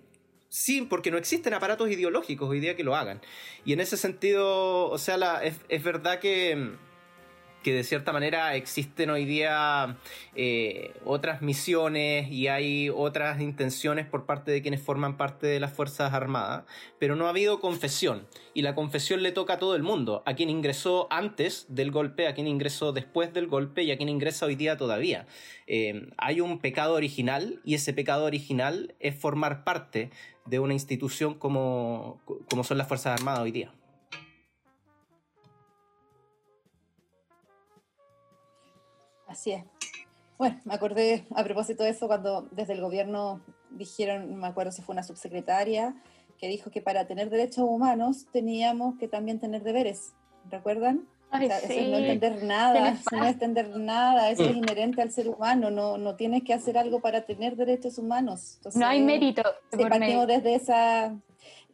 [0.54, 3.22] sí, porque no existen aparatos ideológicos hoy día que lo hagan.
[3.66, 6.76] Y en ese sentido, o sea, la, es, verdad que,
[7.64, 9.98] que de cierta manera existen hoy día
[10.36, 15.74] eh, otras misiones y hay otras intenciones por parte de quienes forman parte de las
[15.74, 16.66] Fuerzas Armadas,
[17.00, 18.28] pero no ha habido confesión.
[18.54, 22.28] Y la confesión le toca a todo el mundo, a quien ingresó antes del golpe,
[22.28, 25.26] a quien ingresó después del golpe y a quien ingresa hoy día todavía.
[25.66, 30.12] Eh, hay un pecado original y ese pecado original es formar parte
[30.46, 33.72] de una institución como, como son las Fuerzas Armadas hoy día.
[39.34, 39.64] Así es.
[40.38, 43.42] Bueno, me acordé a propósito de eso cuando desde el gobierno
[43.72, 45.96] dijeron, no me acuerdo si fue una subsecretaria,
[46.38, 50.14] que dijo que para tener derechos humanos teníamos que también tener deberes.
[50.52, 51.08] ¿Recuerdan?
[51.42, 54.58] eso es no entender nada, eso no entender nada, eso es mm.
[54.58, 58.60] inherente al ser humano, no, no tienes que hacer algo para tener derechos humanos.
[58.76, 59.42] no hay mérito.
[59.76, 61.16] Si partimos desde esa,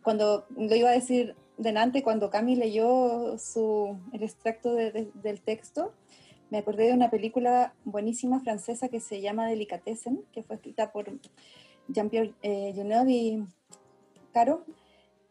[0.01, 5.91] cuando lo iba a decir delante, cuando Cami leyó su, el extracto del texto,
[6.49, 11.11] me acordé de una película buenísima francesa que se llama Delicatessen, que fue escrita por
[11.87, 12.73] Jean-Pierre eh,
[13.07, 13.43] y
[14.33, 14.63] Caro,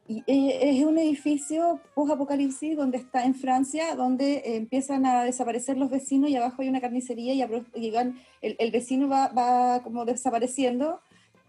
[0.09, 5.77] y eh, es un edificio post-apocalipsis donde está en Francia, donde eh, empiezan a desaparecer
[5.77, 11.01] los vecinos y abajo hay una carnicería y, el, el, vecino va, va, como desapareciendo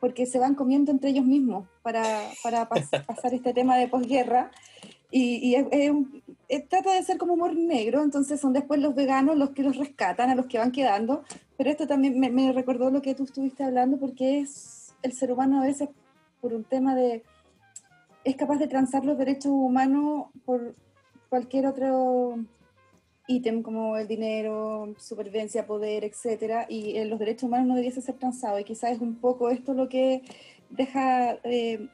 [0.02, 2.04] porque se van comiendo entre ellos mismos para,
[2.44, 4.52] para pasar este tema de posguerra.
[5.12, 9.52] Y, y es, trata de ser como humor negro, entonces son después los veganos los
[9.52, 11.24] que los rescatan, a los que van quedando.
[11.58, 15.32] Pero esto también me, me recordó lo que tú estuviste hablando, porque es el ser
[15.32, 15.90] humano a veces
[16.42, 17.24] por un tema de
[18.24, 20.76] es capaz de transar los derechos humanos por
[21.30, 22.38] cualquier otro
[23.28, 28.16] ítem como el dinero, supervivencia, poder, etcétera, y en los derechos humanos no debiese ser
[28.16, 28.60] transado.
[28.60, 30.24] Y quizás es un poco esto lo que
[30.70, 31.88] deja, eh,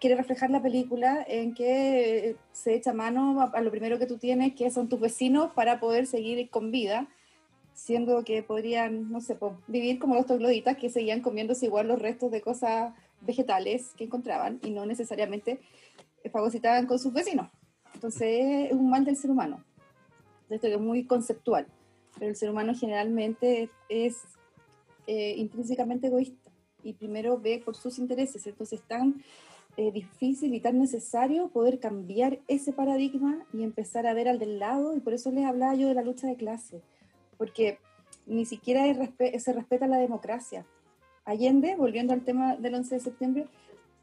[0.00, 4.54] quiere reflejar la película, en que se echa mano a, lo primero que tú tienes,
[4.54, 7.08] que son tus vecinos, para poder seguir con vida,
[7.74, 12.30] siendo que podrían, no sé, vivir como los trogloditas que seguían comiéndose igual los restos
[12.30, 15.60] de cosas vegetales que encontraban y no necesariamente
[16.30, 17.50] fagocitaban con sus vecinos.
[17.94, 19.64] Entonces es un mal del ser humano.
[20.50, 21.66] Esto es muy conceptual,
[22.18, 24.18] pero el ser humano generalmente es
[25.06, 26.50] eh, intrínsecamente egoísta
[26.82, 28.46] y primero ve por sus intereses.
[28.46, 29.22] Entonces es tan
[29.76, 34.58] eh, difícil y tan necesario poder cambiar ese paradigma y empezar a ver al del
[34.58, 34.96] lado.
[34.96, 36.82] Y por eso les hablaba yo de la lucha de clase,
[37.38, 37.78] porque
[38.26, 38.84] ni siquiera
[39.38, 40.66] se respeta la democracia.
[41.24, 43.46] Allende, volviendo al tema del 11 de septiembre,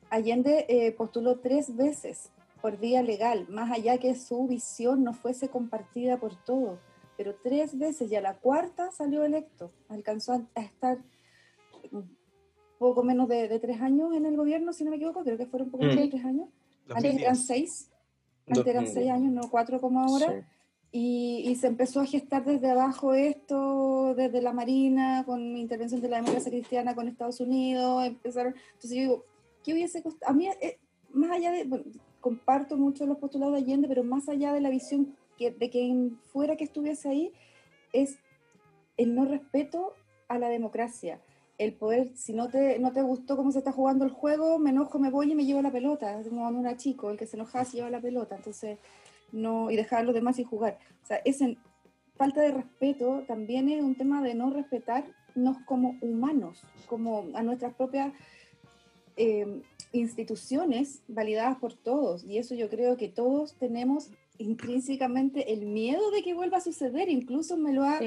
[0.10, 5.50] Allende eh, postuló tres veces por vía legal, más allá que su visión no fuese
[5.50, 6.80] compartida por todos,
[7.16, 10.98] pero tres veces y a la cuarta salió electo, alcanzó a estar
[12.80, 15.70] poco menos de, tres años en el gobierno, si no me equivoco, creo que fueron
[15.70, 16.10] poco menos de mm.
[16.10, 16.50] tres años,
[16.90, 17.92] antes eran seis,
[18.48, 20.44] antes eran seis años, no cuatro como ahora.
[20.92, 26.18] Y, se empezó a gestar desde abajo esto, desde la Marina, con intervención de la
[26.18, 29.26] democracia cristiana con Estados Unidos, empezaron, entonces yo digo,
[29.64, 30.32] ¿qué hubiese costado?
[30.32, 30.80] A mí, eh,
[31.12, 31.84] más allá de, bueno,
[32.22, 36.18] comparto mucho los postulados de Allende, pero más allá de la visión que, de quien
[36.32, 37.34] fuera que estuviese ahí,
[37.94, 38.18] es
[38.98, 39.94] el no respeto
[40.28, 41.22] a la democracia.
[41.60, 44.72] El poder, si no te, no te gustó cómo se está jugando el juego, me
[44.72, 46.20] enojo, me voy y me llevo la pelota.
[46.24, 48.38] Como cuando era chico, el que se enojaba se lleva la pelota.
[48.38, 48.80] Entonces,
[49.32, 50.80] no, y dejar a los demás sin jugar.
[51.04, 51.48] O sea, esa
[52.16, 57.74] falta de respeto también es un tema de no respetarnos como humanos, como a nuestras
[57.76, 58.14] propias
[59.18, 62.24] eh, instituciones validadas por todos.
[62.24, 67.10] Y eso yo creo que todos tenemos intrínsecamente el miedo de que vuelva a suceder.
[67.10, 68.00] Incluso me lo ha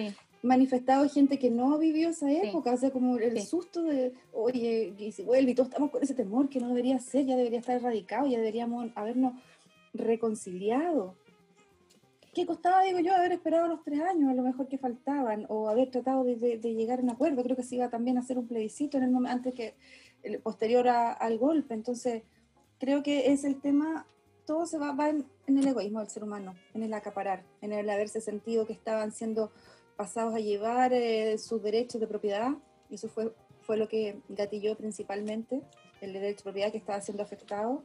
[0.43, 5.13] manifestado gente que no vivió esa época, o sea, como el susto de, oye, y
[5.13, 7.77] si vuelve, y todos estamos con ese temor que no debería ser, ya debería estar
[7.77, 9.35] erradicado, ya deberíamos habernos
[9.95, 11.15] reconciliado.
[12.35, 15.69] ¿Qué costaba, digo yo, haber esperado los tres años, a lo mejor que faltaban, o
[15.69, 17.43] haber tratado de, llegar a un acuerdo?
[17.43, 19.75] Creo que se iba también a hacer un plebiscito en el momento, antes que,
[20.23, 21.75] el, posterior al golpe.
[21.75, 22.23] Entonces,
[22.81, 24.07] creo que es el tema,
[24.47, 27.89] todo se va, va en, el egoísmo del ser humano, en el acaparar, en el
[27.91, 29.53] haberse sentido que estaban siendo
[30.03, 32.51] pasados a llevar eh, sus derechos de propiedad,
[32.91, 35.63] y eso fue, fue lo que gatilló principalmente,
[36.01, 37.85] el derecho de propiedad que estaba siendo afectado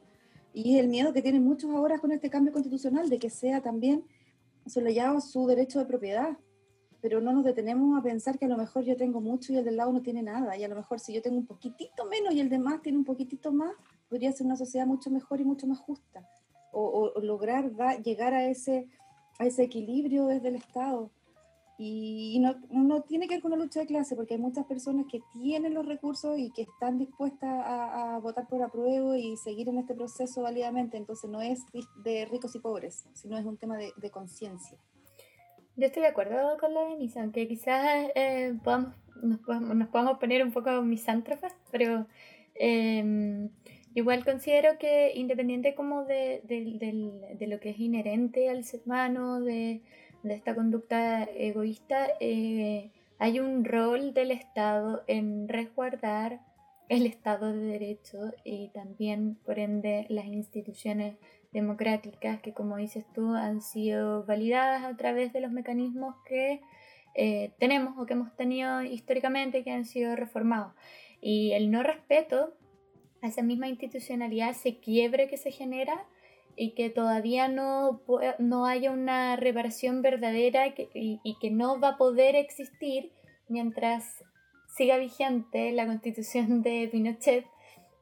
[0.51, 4.03] y el miedo que tienen muchos ahora con este cambio constitucional de que sea también
[4.65, 6.35] sollevado su derecho de propiedad.
[7.01, 9.65] Pero no nos detenemos a pensar que a lo mejor yo tengo mucho y el
[9.65, 10.57] del lado no tiene nada.
[10.57, 13.05] Y a lo mejor si yo tengo un poquitito menos y el demás tiene un
[13.05, 13.73] poquitito más,
[14.09, 16.27] podría ser una sociedad mucho mejor y mucho más justa.
[16.71, 18.89] O, lograr llegar a ese,
[19.37, 21.11] a ese equilibrio desde el Estado.
[21.79, 25.05] Y no, no, tiene que ver con la lucha de clase, porque hay muchas personas
[25.11, 29.77] que tienen los recursos y que están dispuestas a, votar por apruebo y seguir en
[29.77, 30.97] este proceso válidamente.
[30.97, 31.59] Entonces no es
[32.03, 34.75] de ricos y pobres, sino es un tema de, conciencia.
[35.75, 40.51] Yo estoy de acuerdo con la Denise, aunque quizás eh, podamos, nos, podamos, poner un
[40.51, 42.07] poco misántrofas, pero
[42.55, 43.49] em,
[43.93, 49.83] igual considero que independiente como de, de lo que es inherente al ser humano, de
[50.23, 56.41] de esta conducta egoísta, eh, hay un rol del Estado en resguardar
[56.89, 61.17] el Estado de Derecho y también, por ende, las instituciones
[61.51, 66.61] democráticas que, como dices tú, han sido validadas a través de los mecanismos que
[67.15, 70.73] eh, tenemos o que hemos tenido históricamente que han sido reformados.
[71.19, 72.53] Y el no respeto
[73.21, 76.05] a esa misma institucionalidad, ese quiebre que se genera,
[76.57, 78.01] y que todavía no,
[78.39, 83.11] no haya una reparación verdadera y, que no va a poder existir
[83.47, 84.23] mientras
[84.75, 87.45] siga vigente la constitución de Pinochet,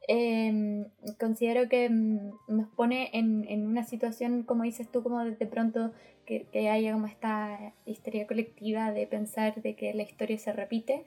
[0.08, 0.86] em,
[1.20, 5.91] considero que mm, nos pone en, en, una situación, como dices tú, como de pronto
[6.26, 11.06] que, que, haya como esta historia colectiva de pensar de que la historia se repite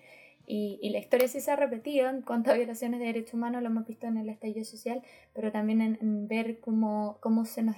[0.50, 3.60] y, y, la historia sí se ha repetido en cuanto a violaciones de derechos humanos,
[3.60, 5.02] lo hemos visto en el estallido social,
[5.34, 7.76] pero también en, ver cómo, cómo se nos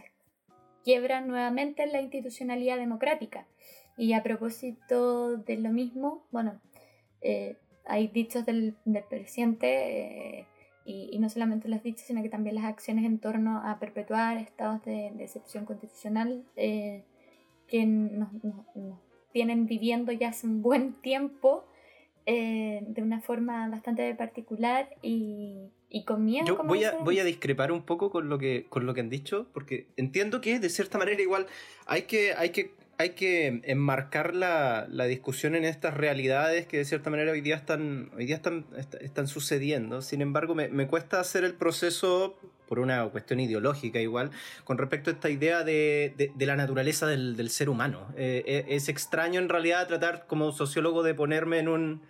[0.85, 3.49] quiebra nuevamente la institucionalidad democrática.
[3.97, 6.61] Y a propósito de lo mismo, bueno,
[7.23, 7.57] eh,
[7.87, 10.47] hay dichos del, del presidente, eh,
[10.85, 14.37] y, y, no solamente los dichos, sino que también las acciones en torno a perpetuar
[14.37, 17.03] estados de, de excepción constitucional eh,
[17.67, 19.01] que nos, nos, nos,
[19.33, 21.65] tienen viviendo ya hace un buen tiempo
[22.27, 26.47] eh, de una forma bastante particular y, y con miedo.
[26.47, 29.11] Yo voy a, voy a discrepar un poco con lo, que, con lo que han
[29.11, 31.47] dicho, porque entiendo que de cierta manera igual
[31.87, 36.85] hay que, hay que hay que enmarcar la, la, discusión en estas realidades que de
[36.85, 38.67] cierta manera hoy día están, hoy día están,
[39.01, 40.03] están sucediendo.
[40.03, 44.31] Sin embargo, me, me, cuesta hacer el proceso por una cuestión ideológica igual,
[44.65, 48.07] con respecto a esta idea de, de, la naturaleza del, del ser humano.
[48.19, 52.03] Eh, es extraño en realidad tratar como sociólogo de ponerme en un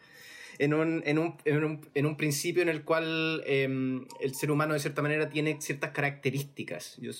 [0.60, 3.64] en un, en un, en un, en un principio en el cual eh,
[4.20, 6.98] el ser humano de cierta manera tiene ciertas características.
[7.00, 7.12] Yo,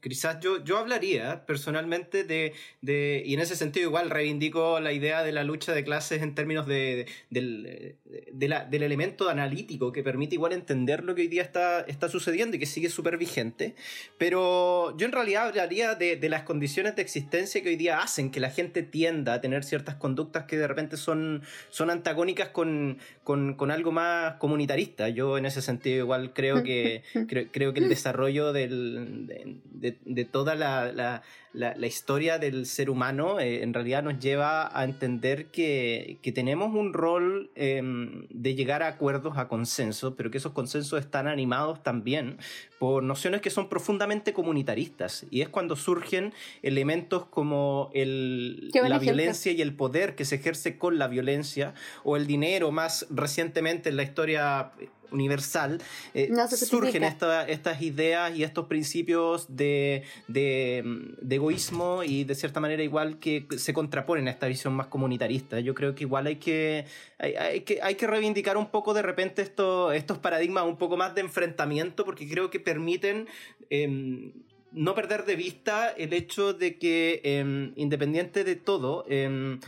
[0.00, 5.24] quizás yo, yo hablaría personalmente de, de, y en ese sentido igual reivindico la idea
[5.24, 7.96] de la lucha de clases en términos de, de, del,
[8.32, 12.08] de la, del elemento analítico que permite igual entender lo que hoy día está, está
[12.08, 13.74] sucediendo y que sigue súper vigente.
[14.16, 18.30] Pero yo en realidad hablaría de, de las condiciones de existencia que hoy día hacen
[18.30, 22.75] que la gente tienda a tener ciertas conductas que de repente son, son antagónicas con
[23.24, 25.08] con, con, algo más comunitarista.
[25.08, 29.98] Yo en ese sentido igual creo que, creo, creo que el desarrollo del, de, de,
[30.04, 31.22] de, toda la, la,
[31.56, 36.30] la, la, historia del ser humano eh, en realidad nos lleva a entender que, que
[36.30, 37.82] tenemos un rol eh,
[38.30, 42.38] de llegar a acuerdos, a consensos, pero que esos consensos están animados también
[42.78, 45.26] por nociones que son profundamente comunitaristas.
[45.30, 50.76] Y es cuando surgen elementos como el, la violencia y el poder que se ejerce
[50.76, 54.72] con la violencia, o el dinero más recientemente en la historia
[55.10, 55.80] universal,
[56.14, 60.82] eh, no surgen esta, estas ideas y estos principios de, de,
[61.20, 65.60] de, egoísmo y de cierta manera igual que se contraponen a esta visión más comunitarista.
[65.60, 66.86] Yo creo que igual hay que,
[67.18, 70.96] hay, hay que, hay que reivindicar un poco de repente esto, estos paradigmas un poco
[70.96, 73.28] más de enfrentamiento porque creo que permiten...
[73.70, 74.32] Eh,
[74.76, 79.58] no perder de vista el hecho de que, eh, independiente de todo, eh,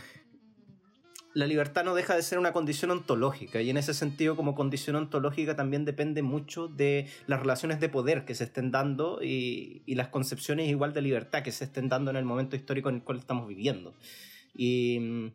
[1.33, 4.95] la libertad no deja de ser una condición ontológica y en ese sentido como condición
[4.95, 10.07] ontológica también depende mucho de las relaciones de poder que se estén dando y, las
[10.07, 13.19] concepciones igual de libertad que se estén dando en el momento histórico en el cual
[13.19, 13.93] estamos viviendo.
[14.55, 15.31] Y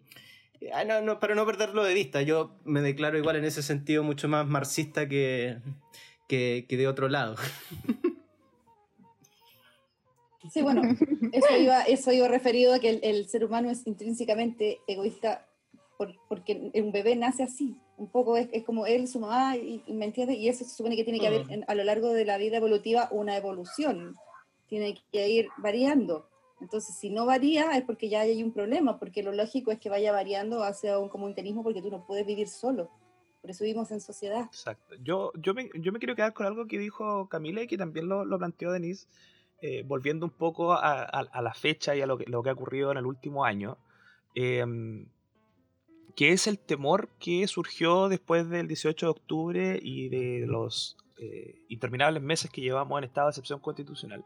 [1.04, 4.46] no, para no perderlo de vista, yo me declaro igual en ese sentido mucho más
[4.46, 5.58] marxista que,
[6.28, 7.36] que, que de otro lado.
[10.52, 10.82] Sí, bueno,
[11.32, 15.46] eso iba, eso iba referido a que el, el ser humano es intrínsecamente egoísta
[15.96, 19.82] por, porque un bebé nace así, un poco es, es como él, su mamá, y,
[19.88, 20.38] ¿me entiendes?
[20.38, 22.56] Y eso se supone que tiene que haber en, a lo largo de la vida
[22.56, 24.16] evolutiva una evolución,
[24.66, 26.28] tiene que ir variando.
[26.60, 29.90] Entonces, si no varía es porque ya hay un problema, porque lo lógico es que
[29.90, 32.90] vaya variando hacia un comunitarismo porque tú no puedes vivir solo.
[33.40, 34.44] Por eso vivimos en sociedad.
[34.46, 34.94] Exacto.
[35.02, 38.08] Yo, yo, me, yo me quiero quedar con algo que dijo Camila y que también
[38.08, 39.06] lo, lo planteó Denise,
[39.60, 42.48] eh, volviendo un poco a, a, a, la fecha y a lo que, lo que
[42.48, 43.76] ha ocurrido en el último año.
[44.34, 44.64] Eh,
[46.16, 51.64] que es el temor que surgió después del 18 de octubre y de los eh,
[51.68, 54.24] interminables meses que llevamos en estado de excepción constitucional.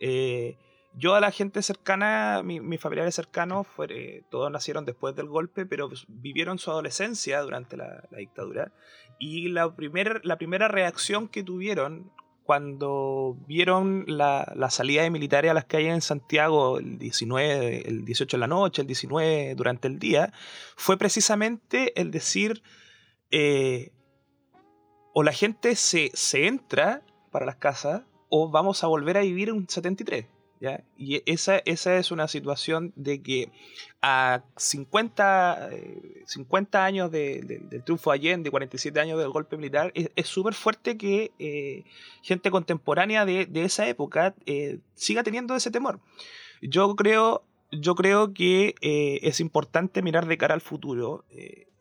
[0.00, 0.56] Eh,
[0.98, 5.28] yo a la gente cercana, mi, mis familiares cercanos, fue, eh, todos nacieron después del
[5.28, 8.72] golpe, pero pues, vivieron su adolescencia durante la, la dictadura.
[9.18, 12.10] Y la, primer, la primera reacción que tuvieron
[12.46, 18.04] cuando vieron la, la, salida de militares a las calles en Santiago el 19, el
[18.04, 20.32] 18 de la noche, el 19 durante el día,
[20.76, 22.62] fue precisamente el decir,
[23.32, 23.90] eh,
[25.12, 29.48] o la gente se, se entra para las casas o vamos a volver a vivir
[29.48, 30.26] en un 73.
[30.96, 33.50] Y esa, esa es una situación de que
[34.00, 35.70] a 50,
[36.24, 40.26] 50 eh, años de, de, del triunfo de Allende, 47 años del golpe militar, es
[40.26, 41.84] súper fuerte que eh,
[42.22, 46.00] gente contemporánea de, de esa época eh, siga teniendo ese temor.
[46.62, 51.24] Yo creo, yo creo que es importante mirar de cara al futuro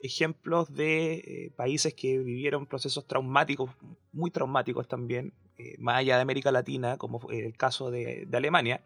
[0.01, 3.71] ejemplos de países que vivieron procesos traumáticos,
[4.11, 5.33] muy traumáticos también,
[5.77, 8.81] más allá de América Latina, como el caso de, Alemania,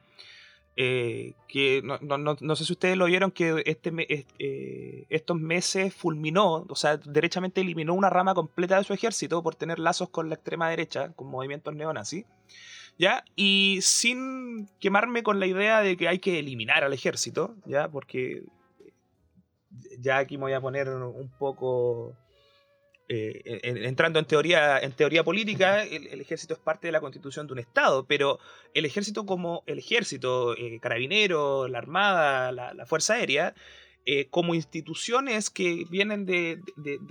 [0.76, 4.26] que no, sé si ustedes lo vieron, que este,
[5.10, 9.80] estos meses fulminó, o sea, derechamente eliminó una rama completa de su ejército por tener
[9.80, 12.26] lazos con la extrema derecha, con movimientos neonazis.
[12.98, 13.24] ¿Ya?
[13.38, 17.88] Y sin quemarme con la idea de que hay que eliminar al ejército, ¿ya?
[17.88, 18.44] Porque
[20.00, 22.16] ya aquí me voy a poner un poco...
[23.12, 27.54] Eh, entrando en teoría, en teoría política, el, ejército es parte de la constitución de
[27.54, 28.38] un Estado, pero
[28.76, 33.56] el ejército como el ejército, eh, carabinero, la armada, la, fuerza aérea,
[34.12, 36.60] eh, como instituciones que vienen de,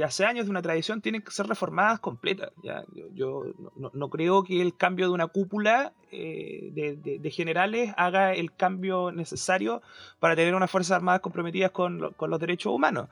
[0.05, 2.51] hace años de una tradición tienen que ser reformadas completas.
[2.61, 2.83] ¿ya?
[3.15, 3.45] Yo,
[3.77, 9.81] no, creo que el cambio de una cúpula eh, de, generales haga el cambio necesario
[10.19, 13.09] para tener unas Fuerzas Armadas comprometidas con, los derechos humanos.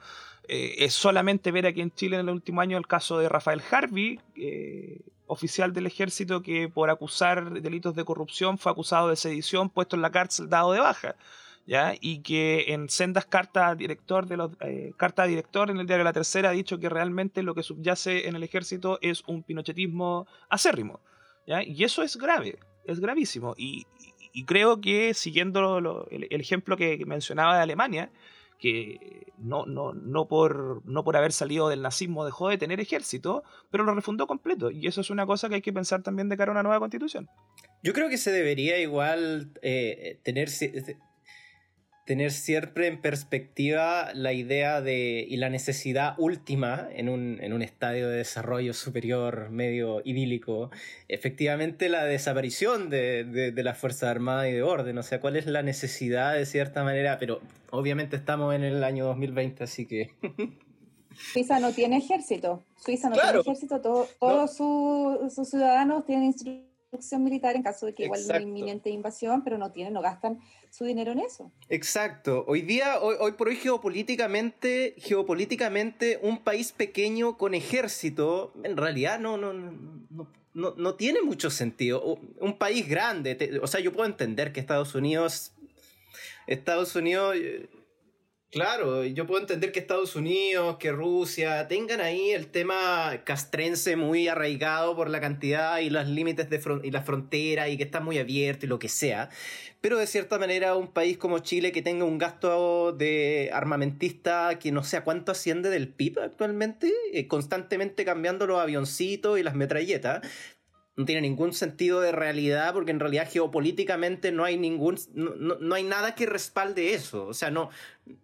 [0.49, 3.63] Eh, es solamente ver aquí en Chile en el último año el caso de Rafael
[3.71, 4.19] Harvey,
[5.29, 10.03] oficial del ejército que por acusar delitos de corrupción fue acusado de sedición, puesto en
[10.03, 11.15] la cárcel, dado de baja.
[11.67, 11.95] ¿Ya?
[12.01, 16.13] y que en sendas cartas director de los eh, carta director en el diario La
[16.13, 21.01] Tercera ha dicho que realmente lo que subyace en el ejército es un pinochetismo acérrimo.
[21.47, 21.63] ¿ya?
[21.63, 23.55] Y eso es grave, es gravísimo.
[23.57, 23.87] Y,
[24.47, 28.11] creo que siguiendo el, ejemplo que mencionaba de Alemania,
[28.59, 33.45] que no, no, no, por, no por haber salido del nazismo dejó de tener ejército,
[33.71, 34.71] pero lo refundó completo.
[34.71, 36.81] Y eso es una cosa que hay que pensar también de cara a una nueva
[36.81, 37.29] constitución.
[37.83, 40.49] Yo creo que se debería igual eh, tener
[42.07, 47.63] tener siempre en perspectiva la idea de y la necesidad última en un, en un
[47.63, 50.71] estadio de desarrollo superior medio idílico,
[51.09, 55.47] efectivamente la desaparición de, de, las Fuerzas Armadas y de orden, o sea, cuál es
[55.47, 57.41] la necesidad de cierta manera, pero
[57.71, 60.11] obviamente estamos en el año 2020, así que...
[61.33, 66.35] Suiza no tiene ejército, Suiza no tiene ejército, todos sus ciudadanos tienen
[67.19, 70.41] militar en caso de que igual una inminente invasión, pero no tienen, no gastan
[70.71, 71.53] su dinero en eso.
[71.69, 72.45] Exacto.
[72.47, 79.19] Hoy día, hoy, hoy por hoy geopolíticamente, geopolíticamente, un país pequeño con ejército, en realidad
[79.19, 82.19] no, no, no, no, no tiene mucho sentido.
[82.41, 85.53] Un país grande, o sea, yo puedo entender que Estados Unidos,
[86.47, 87.37] Estados Unidos
[88.53, 94.29] Claro, yo puedo entender que Estados Unidos, que Rusia tengan ahí el tema castrense muy
[94.29, 98.19] arraigado por la cantidad y los límites de y la frontera y que está muy
[98.19, 99.29] abierto y lo que sea.
[99.81, 104.73] Pero de cierta manera un país como Chile que tenga un gasto de armamentista que
[104.73, 109.55] no sé a cuánto asciende del PIB actualmente, eh, constantemente cambiando los avioncitos y las
[109.55, 110.23] metralletas,
[110.97, 115.75] no tiene ningún sentido de realidad porque en realidad geopolíticamente no hay ningún no, no,
[115.75, 117.71] hay nada que respalde eso o sea no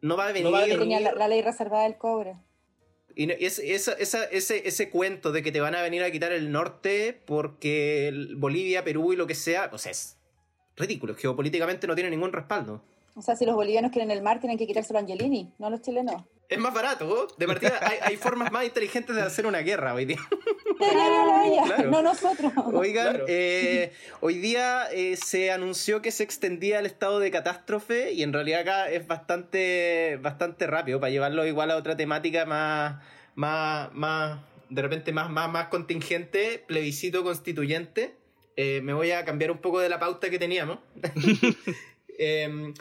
[0.00, 2.36] no va a venir, la, ley reservada del cobre
[3.14, 6.50] y es, esa, ese, ese cuento de que te van a venir a quitar el
[6.50, 10.18] norte porque Bolivia, Perú y lo que sea, pues es
[10.76, 11.14] ridículo.
[11.14, 12.82] Geopolíticamente no tiene ningún respaldo.
[13.14, 15.70] O sea, si los bolivianos quieren el mar, tienen que quitárselo a Angelini, no a
[15.70, 16.22] los chilenos.
[16.48, 20.04] Es más barato, de partida hay, hay, formas más inteligentes de hacer una guerra hoy
[20.04, 20.18] día.
[21.90, 22.52] no nosotros.
[22.74, 28.22] Oigan, eh, hoy día eh, se anunció que se extendía el estado de catástrofe y
[28.22, 33.02] en realidad acá es bastante, bastante rápido para llevarlo igual a otra temática más,
[33.34, 38.14] más, más de repente más, más, más contingente, plebiscito constituyente.
[38.56, 40.78] Eh, me voy a cambiar un poco de la pauta que teníamos.
[42.18, 42.74] Em,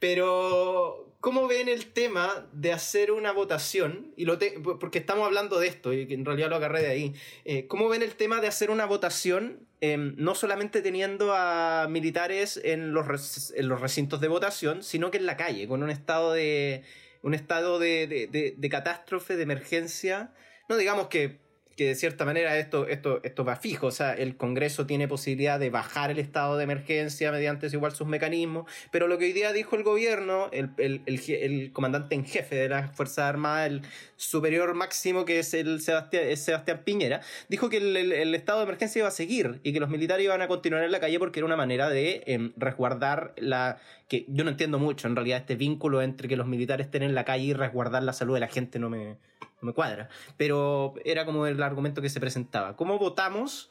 [0.00, 4.14] pero ¿Cómo ven el tema de hacer una votación?
[4.16, 4.38] Y lo
[4.78, 7.14] porque estamos hablando de esto y en realidad lo agarré de ahí.
[7.44, 12.58] Eh, ¿Cómo ven el tema de hacer una votación em, no solamente teniendo a militares
[12.64, 16.32] en los, en los recintos de votación, sino que en la calle, con un estado
[16.32, 16.84] de
[17.22, 20.32] un estado de, de, de catástrofe, de emergencia?
[20.70, 21.38] No digamos que
[21.76, 25.58] que de cierta manera esto, esto, esto va fijo, o sea, el Congreso tiene posibilidad
[25.58, 29.52] de bajar el estado de emergencia mediante igual sus mecanismos, pero lo que hoy día
[29.52, 33.82] dijo el gobierno, el, el, el, comandante en jefe de las Fuerzas Armadas, el
[34.16, 39.08] superior máximo que es el Sebastián, Sebastián Piñera, dijo que el, estado de emergencia iba
[39.08, 41.56] a seguir y que los militares iban a continuar en la calle porque era una
[41.56, 46.28] manera de em, resguardar la que yo no entiendo mucho en realidad este vínculo entre
[46.28, 48.90] que los militares estén en la calle y resguardar la salud de la gente no
[48.90, 49.16] me,
[49.60, 50.08] me cuadra.
[50.36, 52.76] Pero era como el argumento que se presentaba.
[52.76, 53.70] ¿Cómo votamos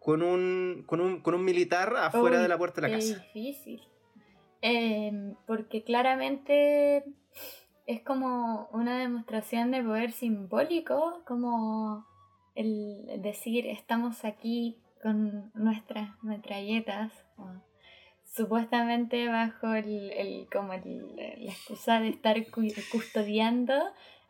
[0.00, 3.12] con un, con un, con un militar afuera de la puerta de la casa?
[3.12, 3.82] Es difícil.
[4.60, 7.04] Em, porque claramente
[7.86, 12.06] es como una demostración de poder simbólico, como
[12.54, 17.12] el decir estamos aquí con nuestras metralletas,
[18.24, 22.36] supuestamente bajo el, como la excusa de estar
[22.90, 23.74] custodiando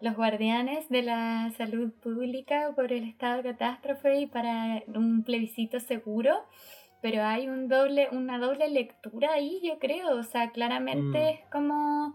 [0.01, 5.81] los guardianes de la salud pública por el estado de catástrofe y para un plebiscito
[5.81, 6.45] seguro,
[7.03, 11.35] pero hay un doble, una doble lectura ahí, yo creo, o sea, claramente Mm.
[11.35, 12.15] es como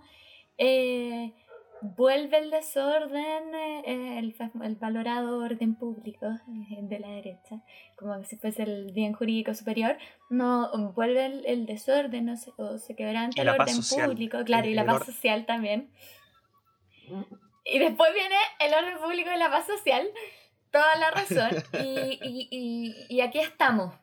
[0.57, 1.33] eh,
[1.81, 7.61] vuelve el desorden, eh, el, el valorado orden público eh, de la derecha,
[7.97, 9.97] como si fuese el bien jurídico superior,
[10.29, 14.09] no vuelve el, el desorden o se, o se quebranta el orden social.
[14.09, 15.89] público, claro, El- y la paz social también.
[17.65, 20.07] Y después viene el orden público y la paz social,
[20.71, 21.49] toda la razón,
[21.83, 23.93] y, y, y, y aquí estamos.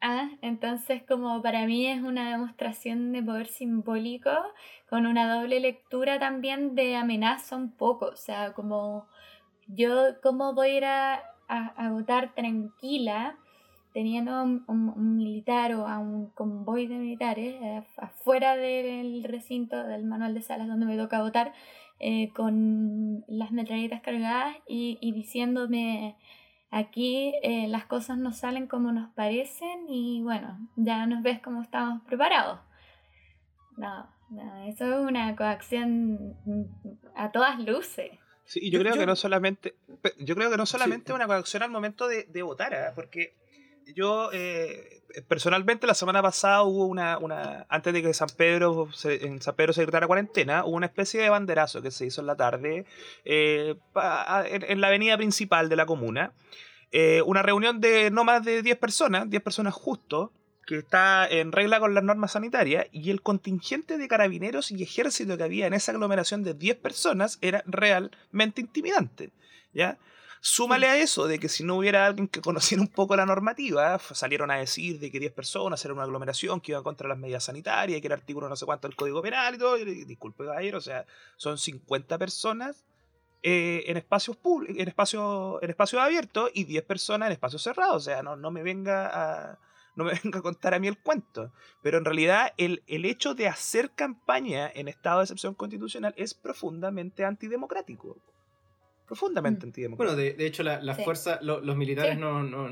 [0.00, 0.28] ¿ah?
[0.42, 4.30] Entonces, como para mí es una demostración de poder simbólico,
[4.90, 9.06] con una doble lectura también de amenaza un poco, o sea, como
[9.68, 11.14] yo, ¿cómo voy a ir a,
[11.48, 13.36] a- a votar tranquila?
[13.92, 19.84] teniendo un, un- militar o a un convoy de militares eh, af- afuera del recinto
[19.84, 21.52] del manual de salas donde me toca votar
[22.06, 26.16] eh, con las metralletas cargadas y, y diciéndome
[26.70, 31.62] aquí eh, las cosas no salen como nos parecen y bueno, ya nos ves cómo
[31.62, 32.60] estamos preparados.
[33.76, 36.36] No, no, eso es una coacción
[37.16, 38.10] a todas luces.
[38.44, 39.74] Sí, y yo, creo yo- que no solamente,
[40.18, 41.12] yo creo que no solamente Sí.
[41.12, 42.92] una coacción al momento de, de votar, ¿ah?
[42.94, 43.34] porque
[43.94, 49.26] yo eh, personalmente la semana pasada hubo una, una antes de que San Pedro se-
[49.26, 52.26] en San Pedro se declarara cuarentena, hubo una especie de banderazo que se hizo en
[52.26, 52.84] la tarde
[53.24, 56.32] eh, en la avenida principal de la comuna.
[56.92, 60.32] Eh, una reunión de no más de 10 personas, 10 personas justo,
[60.66, 65.36] que está en regla con las normas sanitarias, y el contingente de carabineros y ejército
[65.36, 69.30] que había en esa aglomeración de 10 personas era realmente intimidante.
[69.74, 69.98] ¿ya?
[70.46, 73.98] Súmale a eso de que si no hubiera alguien que conociera un poco la normativa,
[73.98, 77.44] salieron a decir de que 10 personas era una aglomeración que iba contra las medidas
[77.44, 79.78] sanitarias, que era artículo no sé cuánto del Código Penal y todo.
[79.78, 81.06] y disculpe, caballero, o sea,
[81.38, 82.84] son 50 personas
[83.42, 87.96] eh, en espacios públicos, en espacios en espacios abiertos y 10 personas en espacios cerrados.
[87.96, 89.58] O sea, no, no me venga a
[89.96, 91.54] no me venga a contar a mí el cuento.
[91.82, 96.34] Pero en realidad el, el hecho de hacer campaña en estado de excepción constitucional es
[96.34, 98.18] profundamente antidemocrático.
[99.06, 99.68] Profundamente Mm.
[99.68, 100.14] antidemocrático.
[100.14, 101.04] Bueno, de, de hecho, la- las Sí.
[101.04, 102.20] fuerzas, lo- los militares Sí.
[102.20, 102.68] no, no,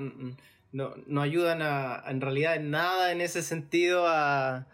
[0.73, 4.65] no, no ayudan a, en realidad en nada en ese sentido a, a-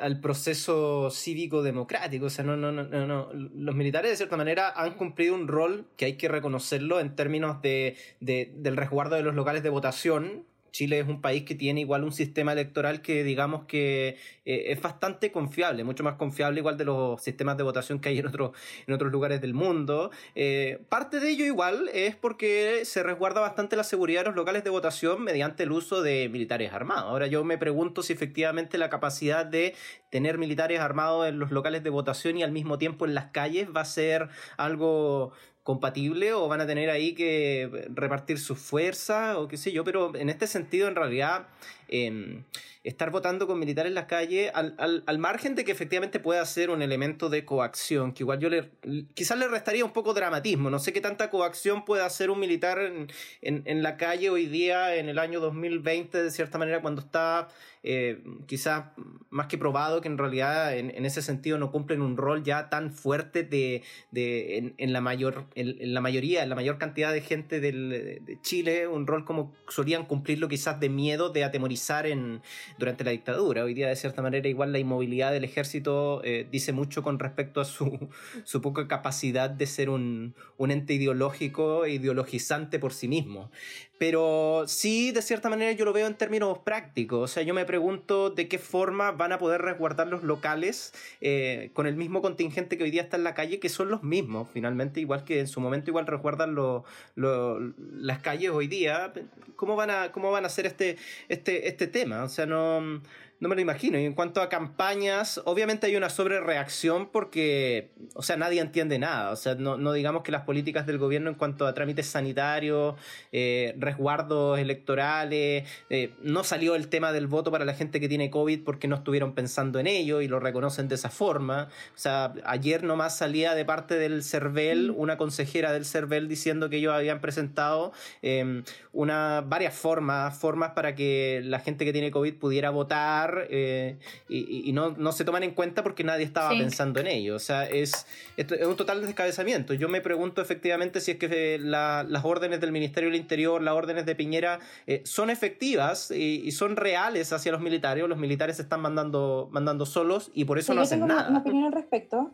[0.00, 2.26] al proceso cívico democrático.
[2.26, 3.28] O sea, no, no, no, no, no.
[3.34, 7.60] Los militares, de cierta manera, han cumplido un rol que hay que reconocerlo en términos
[7.60, 10.44] de, de- del resguardo de los locales de votación.
[10.74, 14.82] Chile es un país que tiene igual un sistema electoral que digamos que eh, es
[14.82, 18.50] bastante confiable, mucho más confiable igual de los sistemas de votación que hay en, otros
[18.88, 20.10] en otros lugares del mundo.
[20.34, 24.64] Eh, parte de ello igual es porque se resguarda bastante la seguridad de los locales
[24.64, 27.04] de votación mediante el uso de militares armados.
[27.04, 29.76] Ahora yo me pregunto si efectivamente la capacidad de
[30.10, 33.68] tener militares armados en los locales de votación y al mismo tiempo en las calles
[33.74, 35.32] va a ser algo
[35.64, 40.14] compatible o van a tener ahí que repartir sus fuerzas o qué sé yo, pero
[40.14, 41.48] en este sentido en realidad
[41.94, 42.42] eh,
[42.82, 46.44] estar votando con militares en las calles, al, al, al, margen de que efectivamente pueda
[46.44, 48.68] ser un elemento de coacción, que igual yo le,
[49.14, 52.80] quizás le restaría un poco dramatismo, no sé qué tanta coacción puede hacer un militar
[52.80, 53.06] en,
[53.42, 57.48] en, en la calle hoy día, en el año 2020, de cierta manera, cuando está
[57.86, 58.86] eh, quizás
[59.28, 62.70] más que probado que en realidad en, en, ese sentido no cumplen un rol ya
[62.70, 67.12] tan fuerte de, de en, en, la mayor en, la mayoría en la mayor cantidad
[67.12, 71.83] de gente del, de Chile un rol como solían cumplirlo quizás de miedo de atemorizar
[71.90, 72.40] en
[72.78, 73.64] durante la dictadura.
[73.64, 77.60] Hoy día de cierta manera igual la inmovilidad del ejército eh, dice mucho con respecto
[77.60, 78.08] a su,
[78.44, 83.50] su poca capacidad de ser un, un ente ideológico e ideologizante por sí mismo
[83.98, 87.30] pero sí, de cierta manera yo lo veo en términos prácticos.
[87.30, 91.70] O sea, yo me pregunto de qué forma van a poder resguardar los locales eh,
[91.74, 94.48] con el mismo contingente que hoy día está en la calle, que son los mismos,
[94.52, 96.84] finalmente, igual que en su momento igual resguardan lo,
[97.14, 99.12] las calles hoy día.
[99.56, 100.96] ¿Cómo van a, cómo van a hacer este,
[101.28, 102.24] este, este tema?
[102.24, 103.00] O sea, no
[103.44, 103.98] no me lo imagino.
[103.98, 109.32] Y en cuanto a campañas, obviamente hay una sobrereacción porque, o sea, nadie entiende nada.
[109.32, 112.94] O sea, no, no digamos que las políticas del gobierno en cuanto a trámites sanitarios,
[113.32, 118.30] eh, resguardos electorales, eh, no salió el tema del voto para la gente que tiene
[118.30, 121.68] COVID porque no estuvieron pensando en ello y lo reconocen de esa forma.
[121.94, 126.78] O sea, ayer nomás salía de parte del CERVEL una consejera del CERVEL diciendo que
[126.78, 127.92] ellos habían presentado
[128.22, 128.62] eh,
[128.94, 134.68] una, varias formas, formas para que la gente que tiene COVID pudiera votar eh, y,
[134.68, 136.58] y no, no, se toman en cuenta porque nadie estaba sí.
[136.58, 137.36] pensando en ello.
[137.36, 138.06] O sea, es,
[138.36, 139.74] es un total descabezamiento.
[139.74, 143.74] Yo me pregunto efectivamente si es que la, las órdenes del Ministerio del Interior, las
[143.74, 148.06] órdenes de Piñera, eh, son efectivas y, y, son reales hacia los militares.
[148.08, 151.08] Los militares se están mandando, mandando solos y por eso sí, no yo hacen tengo
[151.08, 151.22] nada.
[151.22, 152.30] Una, una opinión al respecto.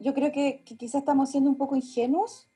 [0.00, 2.48] yo creo que, que quizás estamos siendo un poco ingenuos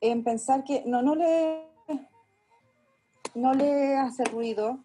[0.00, 1.74] en pensar que no, no le
[3.34, 4.78] no le hace ruido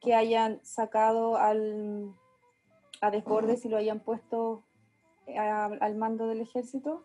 [0.00, 2.14] que hayan sacado al,
[3.00, 4.64] a Desbordes y lo hayan puesto
[5.36, 7.04] al mando del ejército.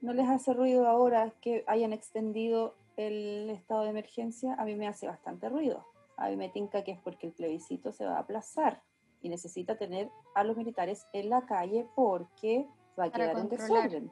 [0.00, 4.54] ¿No les hace ruido ahora que hayan extendido el estado de emergencia?
[4.54, 5.86] A mí me hace bastante ruido.
[6.16, 8.82] A mí me tinca que es porque el plebiscito se va a aplazar
[9.20, 12.66] y necesita tener a los militares en la calle porque
[12.98, 14.10] va a quedar en desorden.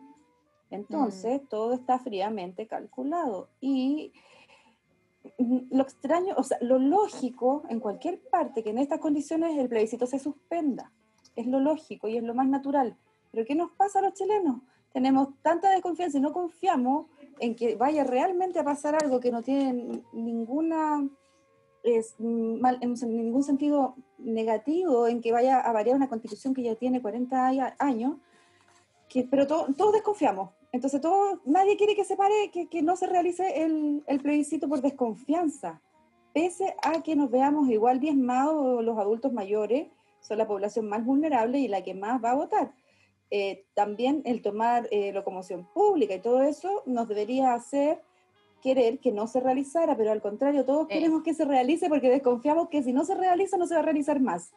[0.71, 1.47] Entonces, mm.
[1.49, 3.49] todo está fríamente calculado.
[3.61, 4.13] Y
[5.39, 10.07] lo extraño, o sea, lo lógico en cualquier parte que en estas condiciones el plebiscito
[10.07, 10.93] se suspenda.
[11.37, 12.97] Es lo lógico y es lo más natural.
[13.31, 14.63] Pero ¿qué nos pasa a los chilenos?
[14.93, 17.07] Tenemos tanta desconfianza y no confiamos
[17.39, 21.09] en que vaya realmente a pasar algo que no tiene ninguna
[21.83, 26.75] es mal, en ningún sentido negativo, en que vaya a variar una constitución que ya
[26.75, 28.17] tiene 40 años,
[29.09, 30.51] que, pero todos desconfiamos.
[30.73, 34.69] Entonces todo, nadie quiere que se pare, que, que no se realice el, el, plebiscito
[34.69, 35.81] por desconfianza,
[36.33, 39.89] pese a que nos veamos igual diezmados los adultos mayores,
[40.21, 42.73] son la población más vulnerable y la que más va a votar.
[43.33, 48.03] Eh, también el tomar eh, locomoción pública y todo eso nos debería hacer
[48.61, 50.95] querer que no se realizara, pero al contrario, todos eh.
[50.95, 53.85] queremos que se realice porque desconfiamos que si no se realiza no se va a
[53.85, 54.53] realizar más.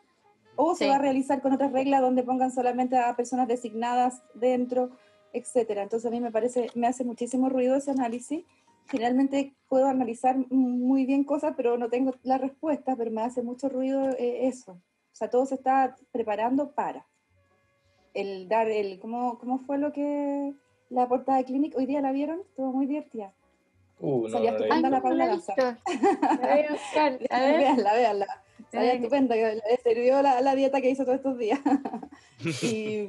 [0.55, 4.91] O se va a realizar con otras reglas donde pongan solamente a personas designadas dentro
[5.33, 5.83] etcétera.
[5.83, 8.45] Entonces a mí me parece, me hace muchísimo ruido ese análisis.
[8.87, 13.69] Generalmente puedo analizar muy bien cosas, pero no tengo la respuesta, pero me hace mucho
[13.69, 14.73] ruido eh, eso.
[14.73, 17.05] O sea, todo se está preparando para
[18.13, 20.53] el dar el, ¿cómo, cómo fue lo que
[20.89, 22.41] la portada de Clinic hoy día la vieron?
[22.41, 23.33] Estuvo muy divertida.
[23.99, 25.53] Uh, Salía no, estupenda la Paula Gaza.
[27.31, 28.27] Veanla, veanla.
[28.71, 31.59] Salía estupenda, que le sirvió la, la dieta que hizo todos estos días.
[32.63, 33.07] y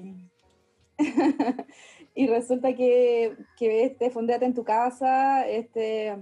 [2.14, 6.16] y resulta que, que este Fundate en tu casa, este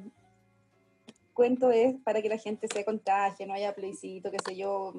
[1.35, 4.95] cuento es para que la gente se contagie, no haya plebiscito, qué sé yo,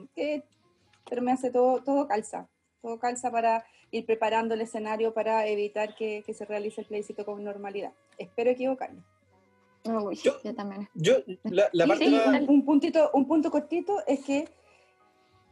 [1.10, 2.48] pero me hace todo, todo calza,
[2.82, 7.26] todo calza para ir preparando el escenario para evitar que, que se realice el plebiscito
[7.26, 7.94] con normalidad.
[8.18, 9.04] Espero equivocarme.
[10.24, 10.90] yo, también.
[10.96, 12.10] Yo, la, la parte
[12.48, 14.48] un, puntito, un punto cortito es que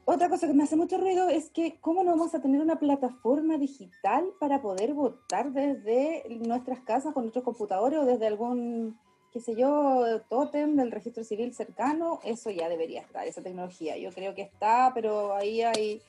[0.06, 2.80] otra cosa que me hace mucho ruido es que cómo no vamos a tener una
[2.80, 9.00] plataforma digital para poder votar desde nuestras casas con nuestros computadores o desde algún,
[9.32, 12.20] qué sé yo, tótem del registro civil cercano.
[12.24, 13.98] Eso ya debería estar, esa tecnología.
[13.98, 16.02] Yo creo que está, pero ahí hay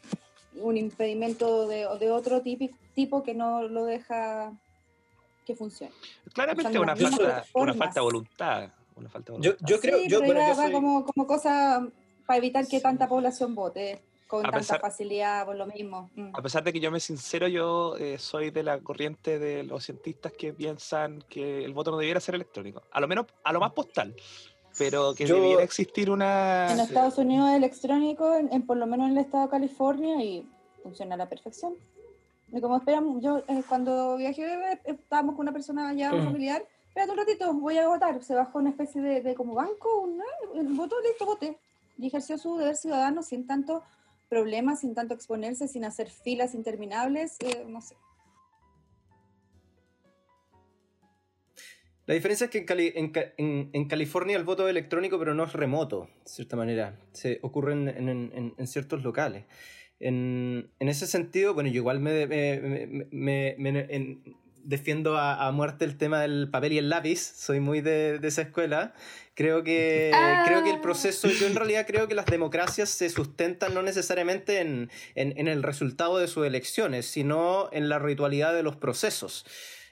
[0.57, 4.53] un impedimento de, de otro tipo, tipo que no lo deja
[5.45, 5.93] que funcione.
[6.32, 8.70] Claramente una falta, una falta de voluntad.
[8.95, 9.61] Una falta de voluntad.
[9.61, 10.72] Yo, yo creo, sí, yo, pero yo soy...
[10.72, 11.88] como, como cosa
[12.33, 16.09] para evitar que tanta población vote con tanta facilidad por lo mismo.
[16.14, 16.30] Mm.
[16.33, 19.85] A pesar de que yo me sincero, yo eh, soy de la corriente de los
[19.85, 23.61] cientistas que piensan que el voto no debiera ser electrónico, a lo menos a lo
[23.61, 24.14] más postal,
[24.78, 26.72] pero que debiera existir una...
[26.72, 30.49] En Estados Unidos es electrónico, en, por lo menos en el estado de California, y
[30.83, 31.74] funciona a la perfección.
[32.51, 36.24] Y como esperamos, yo eh, cuando viajé, eh, estábamos con una persona ya, un mm.
[36.24, 38.22] familiar, espérate un ratito, voy a votar.
[38.22, 40.01] Se bajó una especie de, de como banco,
[40.55, 41.59] un, voto, listo, voté
[42.03, 43.83] y ejerció su deber ciudadano sin tanto
[44.29, 47.97] problema, sin tanto exponerse, sin hacer filas interminables, eh, no sé.
[52.07, 52.67] La diferencia es que
[53.37, 56.99] en, California el voto es electrónico, pero no es remoto, de cierta manera.
[57.13, 59.45] Se ocurre en, ciertos locales.
[60.01, 62.27] En, ese sentido, bueno, yo igual me,
[64.65, 68.95] defiendo a, muerte el tema del papel y el lápiz, soy muy de, esa escuela.
[69.35, 70.11] Creo que,
[70.47, 70.83] creo que el ah.
[70.83, 75.63] proceso, yo en realidad creo que las democracias se sustentan no necesariamente en, en el
[75.63, 79.45] resultado de sus elecciones, sino en la ritualidad de los procesos.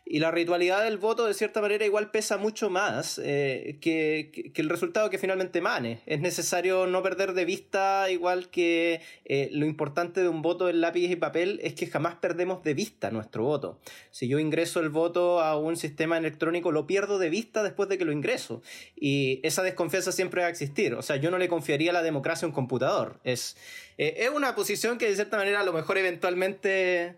[0.05, 4.69] Y la ritualidad del voto, de cierta manera, igual pesa mucho más eh, que, el
[4.69, 6.01] resultado que finalmente mane.
[6.05, 10.81] Es necesario no perder de vista, igual que eh, lo importante de un voto en
[10.81, 13.79] lápiz y papel, es que jamás perdemos de vista nuestro voto.
[14.11, 17.97] Si yo ingreso el voto a un sistema electrónico, lo pierdo de vista después de
[17.97, 18.63] que lo ingreso.
[18.97, 20.95] Y esa desconfianza siempre va a existir.
[20.95, 23.21] O sea, yo no le confiaría la democracia a un computador.
[23.23, 23.57] Es,
[23.97, 27.17] eh, es una posición que, de cierta manera, a lo mejor eventualmente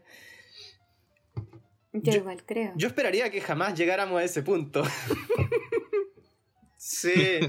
[1.92, 2.72] yo, igual creo.
[2.76, 4.82] Yo esperaría que jamás llegáramos a ese punto.
[6.76, 7.40] sí.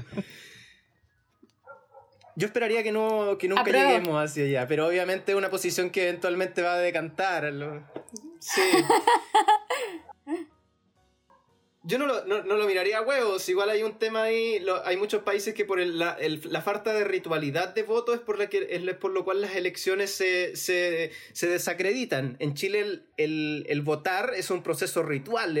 [2.36, 6.08] Yo esperaría que, no, que nunca lleguemos hacia allá, pero obviamente es una posición que
[6.08, 7.52] eventualmente va a decantar.
[8.40, 8.60] Sí.
[11.86, 15.22] yo no lo, no, lo, miraría a huevos, igual hay un tema ahí, hay muchos
[15.22, 16.16] países que por la,
[16.62, 20.10] falta de ritualidad de voto es por, la que, es por lo cual las elecciones
[20.10, 22.36] se, se, se desacreditan.
[22.38, 25.54] En Chile el, el, votar es un proceso ritual,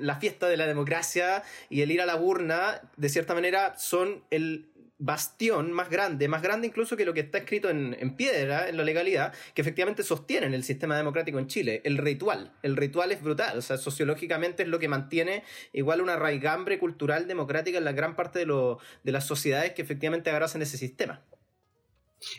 [0.00, 4.24] la fiesta de la democracia y el ir a la urna, de cierta manera, son
[4.30, 4.68] el,
[4.98, 8.82] bastión más grande, más grande incluso que lo que está escrito en, piedra, en la
[8.82, 12.52] legalidad, que efectivamente sostienen el sistema democrático en Chile, el ritual.
[12.62, 17.28] El ritual es brutal, o sea, sociológicamente es lo que mantiene igual una raigambre cultural
[17.28, 21.22] democrática en la gran parte de, de las sociedades que efectivamente abrazan ese sistema.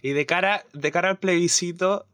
[0.02, 2.06] Y de cara, de cara al plebiscito,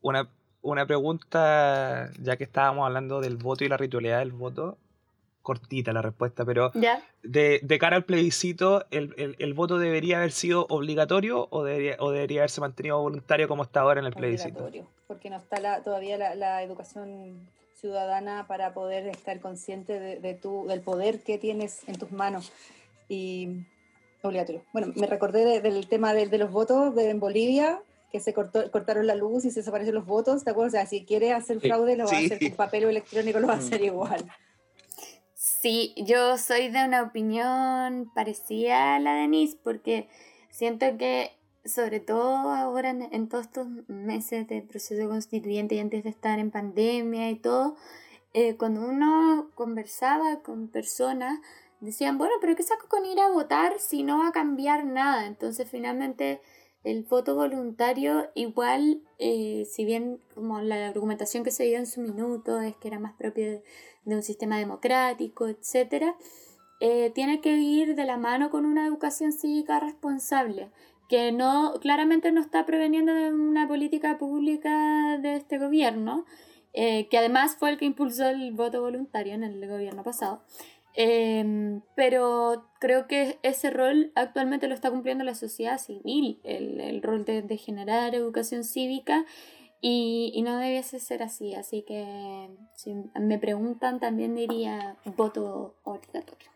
[0.00, 0.28] una,
[0.62, 4.78] una pregunta, ya que estábamos hablando del voto y la ritualidad del voto,
[5.46, 6.72] cortita la respuesta, pero
[7.22, 12.10] de, de, cara al plebiscito, el, el, voto debería haber sido obligatorio o debería, o
[12.10, 14.68] debería haberse mantenido voluntario como está ahora en el plebiscito?
[15.06, 20.34] porque no está la, todavía la, la, educación ciudadana para poder estar consciente de, de
[20.34, 22.50] tu, del poder que tienes en tus manos.
[23.08, 23.66] Y
[24.22, 24.62] obligatorio.
[24.72, 27.78] Bueno, me recordé del tema de, de, los votos de, en Bolivia,
[28.10, 30.74] que se cortó, cortaron la luz y se desaparecen los votos, ¿te acuerdas?
[30.74, 33.46] O sea, si quiere hacer fraude, lo va a hacer con papel o electrónico, lo
[33.46, 34.26] va a hacer igual.
[35.68, 40.08] Sí, yo soy de una opinión parecida a la de Denise porque
[40.48, 41.32] siento que
[41.64, 46.52] sobre todo ahora en, todos estos meses de proceso constituyente y antes de estar en
[46.52, 47.74] pandemia y todo,
[48.32, 51.40] eh, cuando uno conversaba con personas,
[51.80, 55.26] decían, bueno, pero ¿qué saco con ir a votar si no va a cambiar nada?
[55.26, 56.40] Entonces finalmente
[56.86, 62.00] el voto voluntario igual, eh, si bien como la argumentación que se dio en su
[62.00, 63.62] minuto es que era más propio de,
[64.04, 66.14] un sistema democrático, etc.,
[66.78, 70.70] eh, tiene que ir de la mano con una educación cívica responsable,
[71.08, 76.24] que no claramente no está preveniendo de una política pública de este gobierno,
[76.72, 80.42] eh, que además fue el que impulsó el voto voluntario en el gobierno pasado.
[80.98, 87.02] Em, pero creo que ese rol actualmente lo está cumpliendo la sociedad civil, el, el
[87.02, 89.26] rol de, de, generar educación cívica
[89.82, 91.54] y, y, no debiese ser así.
[91.54, 96.48] Así que si me preguntan también diría voto obligatorio.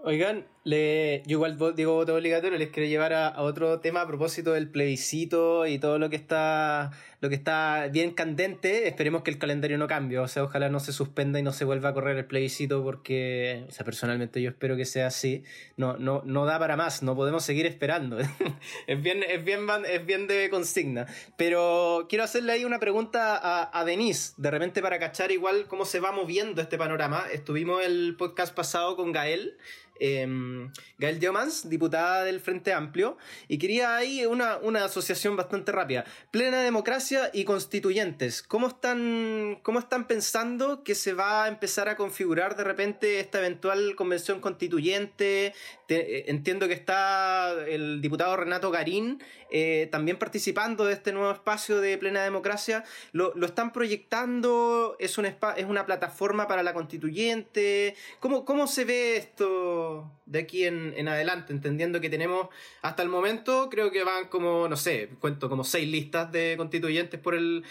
[0.00, 4.52] Oigan, le, yo igual digo voto obligatorio, les quiero llevar a, otro tema a propósito
[4.52, 6.90] del plebiscito y todo lo que está
[7.20, 8.88] lo que está bien candente.
[8.88, 11.64] Esperemos que el calendario no cambie, o sea, ojalá no se suspenda y no se
[11.64, 15.44] vuelva a correr el plebiscito porque, o sea, personalmente yo espero que sea así.
[15.76, 18.18] No, no, no da para más, no podemos seguir esperando.
[18.88, 21.06] es bien, es bien, es bien de consigna.
[21.36, 25.84] Pero quiero hacerle ahí una pregunta a, a Denise, de repente para cachar igual cómo
[25.84, 27.24] se va moviendo este panorama.
[27.32, 29.56] Estuvimos el podcast pasado con Gael
[30.00, 30.68] eh,
[30.98, 33.16] Gael Diomans, diputada del Frente Amplio,
[33.48, 36.04] y quería ahí una, una, asociación bastante rápida.
[36.30, 38.42] Plena democracia y constituyentes.
[38.42, 43.38] ¿Cómo están, ¿Cómo están pensando que se va a empezar a configurar de repente esta
[43.38, 45.54] eventual convención constituyente?
[45.88, 51.80] Eh, entiendo que está el diputado Renato Garín eh, también participando de este nuevo espacio
[51.80, 52.84] de plena democracia.
[53.12, 54.96] ¿Lo, lo están proyectando?
[54.98, 57.94] ¿Es, un ¿Es una plataforma para la constituyente?
[58.18, 61.52] ¿Cómo, cómo se ve esto de aquí en, en, adelante?
[61.52, 62.48] Entendiendo que tenemos
[62.82, 67.20] hasta el momento, creo que van como, no sé, cuento como seis listas de constituyentes
[67.20, 67.64] por el...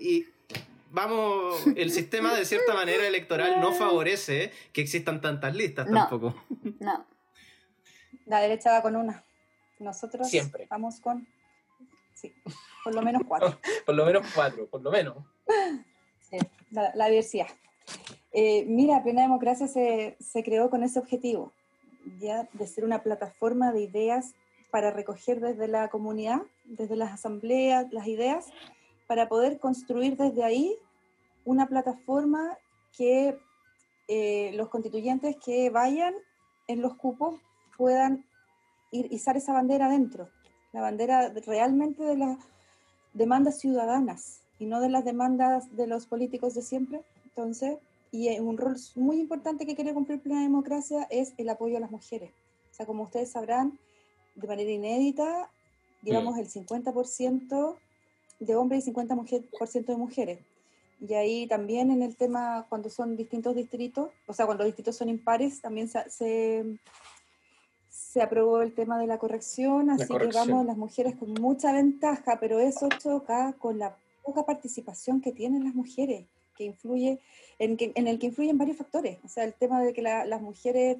[0.00, 0.26] y
[0.90, 6.34] vamos, el sistema de cierta manera electoral no favorece que existan tantas listas tampoco.
[6.80, 7.06] No.
[8.30, 9.24] La derecha va con una.
[9.80, 10.68] Nosotros Siempre.
[10.70, 11.26] vamos con.
[12.14, 12.32] Sí,
[12.84, 13.58] por lo menos cuatro.
[13.84, 15.16] por lo menos cuatro, por lo menos.
[16.30, 16.38] Sí,
[16.70, 17.48] la, diversidad.
[18.30, 21.52] Eh, mira, Plena Democracia se, se creó con ese objetivo,
[22.20, 24.34] ya de ser una plataforma de ideas
[24.70, 28.46] para recoger desde la comunidad, desde las asambleas, las ideas,
[29.08, 30.76] para poder construir desde ahí
[31.44, 32.56] una plataforma
[32.96, 33.36] que
[34.06, 36.14] eh, los constituyentes que vayan
[36.68, 37.40] en los cupos
[37.80, 38.26] puedan
[38.92, 40.28] ir, izar esa bandera adentro,
[40.74, 42.36] la bandera realmente de las
[43.14, 47.00] demandas ciudadanas y no de las demandas de los políticos de siempre.
[47.24, 47.78] Entonces,
[48.12, 51.90] y un rol muy importante que quiere cumplir Plena Democracia es el apoyo a las
[51.90, 52.30] mujeres.
[52.70, 53.78] O sea, como ustedes sabrán,
[54.34, 55.50] de manera inédita,
[56.02, 57.76] llevamos el 50%
[58.40, 60.38] de hombres y 50% de mujeres.
[61.00, 64.96] Y ahí también en el tema, cuando son distintos distritos, o sea, cuando los distritos
[64.96, 66.78] son impares, también se, se
[68.18, 72.58] aprobó el tema de la corrección, así que vamos las mujeres con mucha ventaja, pero
[72.58, 73.94] eso choca con la
[74.24, 77.20] poca participación que tienen las mujeres, que influye,
[77.58, 79.18] en, que, en el que influyen varios factores.
[79.24, 80.98] O sea, el tema de que las mujeres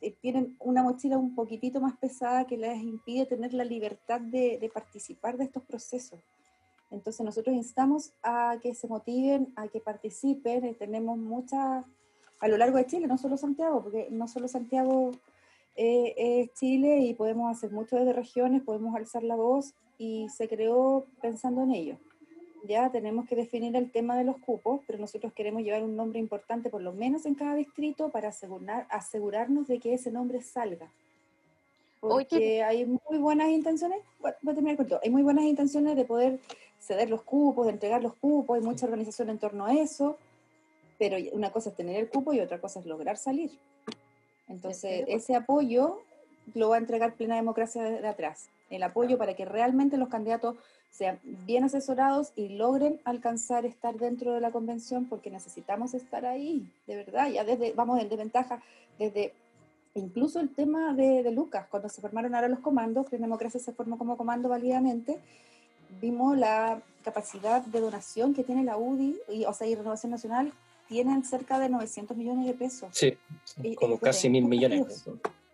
[0.00, 4.58] eh, tienen una mochila un poquitito más pesada que les impide tener la libertad de,
[4.58, 6.18] de participar de estos procesos.
[6.90, 11.84] Entonces nosotros instamos a que se motiven, a que participen, eh, tenemos muchas
[12.40, 15.12] a lo largo de Chile, no solo Santiago, porque no solo Santiago
[15.80, 20.48] eh, es Chile y podemos hacer mucho desde regiones, podemos alzar la voz y se
[20.48, 21.96] creó pensando en ello.
[22.64, 26.18] Ya tenemos que definir el tema de los cupos, pero nosotros queremos llevar un nombre
[26.18, 30.90] importante por lo menos en cada distrito para asegurar, asegurarnos de que ese nombre salga.
[32.00, 36.40] Porque hay muy buenas intenciones, voy a terminar corto, hay muy buenas intenciones de poder
[36.80, 40.18] ceder los cupos, de entregar los cupos, hay mucha organización en torno a eso,
[40.98, 43.52] pero una cosa es tener el cupo y otra cosa es lograr salir.
[44.48, 46.00] Entonces, ese apoyo
[46.54, 48.48] lo va a entregar Plena Democracia de, atrás.
[48.70, 50.56] El apoyo para que realmente los candidatos
[50.90, 56.70] sean bien asesorados y logren alcanzar estar dentro de la convención porque necesitamos estar ahí,
[56.86, 57.28] de verdad.
[57.28, 58.62] Ya desde, vamos en desventaja,
[58.98, 59.34] desde
[59.94, 63.98] incluso el tema de, Lucas, cuando se formaron ahora los comandos, Plena Democracia se formó
[63.98, 65.18] como comando válidamente,
[66.00, 70.52] vimos la capacidad de donación que tiene la UDI, y, o sea, y Renovación Nacional,
[70.88, 72.88] tienen cerca de 900 millones de pesos.
[72.92, 73.16] Sí,
[73.76, 75.04] como casi mil millones.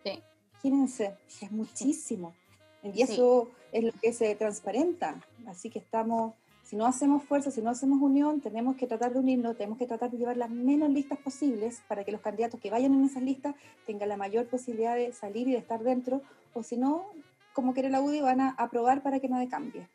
[0.03, 0.23] Sí.
[0.63, 2.33] Imagínense, es muchísimo.
[2.81, 5.21] Y eso es lo que se transparenta.
[5.47, 6.33] Así que estamos,
[6.63, 9.85] si no hacemos fuerza, si no hacemos unión, tenemos que tratar de unirnos, tenemos que
[9.85, 13.23] tratar de llevar las menos listas posibles para que los candidatos que vayan en esas
[13.23, 13.55] listas
[13.85, 16.21] tengan la mayor posibilidad de salir y de estar dentro,
[16.53, 17.05] o si no,
[17.53, 19.87] como quiere la UDI, van a aprobar para que no de cambie.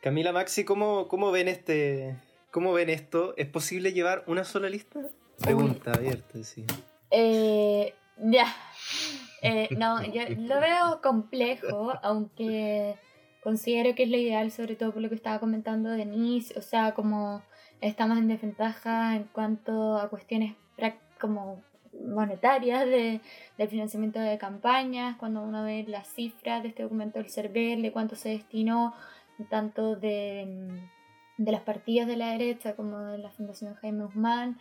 [0.00, 2.16] Camila Maxi, ¿cómo, ¿cómo ven este,
[2.50, 3.34] cómo ven esto?
[3.36, 5.00] ¿Es posible llevar una sola lista?
[5.40, 6.64] Pregunta abierta, sí.
[7.10, 8.46] Eh, ya.
[9.42, 12.96] Eh, no, yo lo veo complejo, aunque
[13.42, 16.94] considero que es lo ideal, sobre todo por lo que estaba comentando Denise, o sea,
[16.94, 17.42] como
[17.80, 20.54] estamos en desventaja en cuanto a cuestiones
[21.18, 21.62] como
[22.04, 23.20] monetarias de,
[23.58, 27.92] del financiamiento de campañas, cuando uno ve las cifras de este documento del CERVEL, de
[27.92, 28.94] cuánto se destinó
[29.48, 30.80] tanto de,
[31.40, 34.58] de las partidas de la derecha como de la Fundación Jaime Guzmán,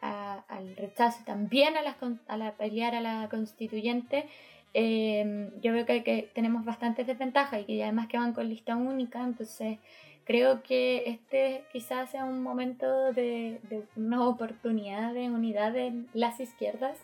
[0.00, 1.96] al rechazo también a, la,
[2.28, 4.26] a la pelear a la constituyente,
[4.72, 8.76] eh, yo veo que, que, tenemos bastantes desventajas y que además que van con lista
[8.76, 9.78] única, entonces
[10.24, 16.38] creo que este quizás sea un momento de, de una oportunidad de unidad de las
[16.38, 16.96] izquierdas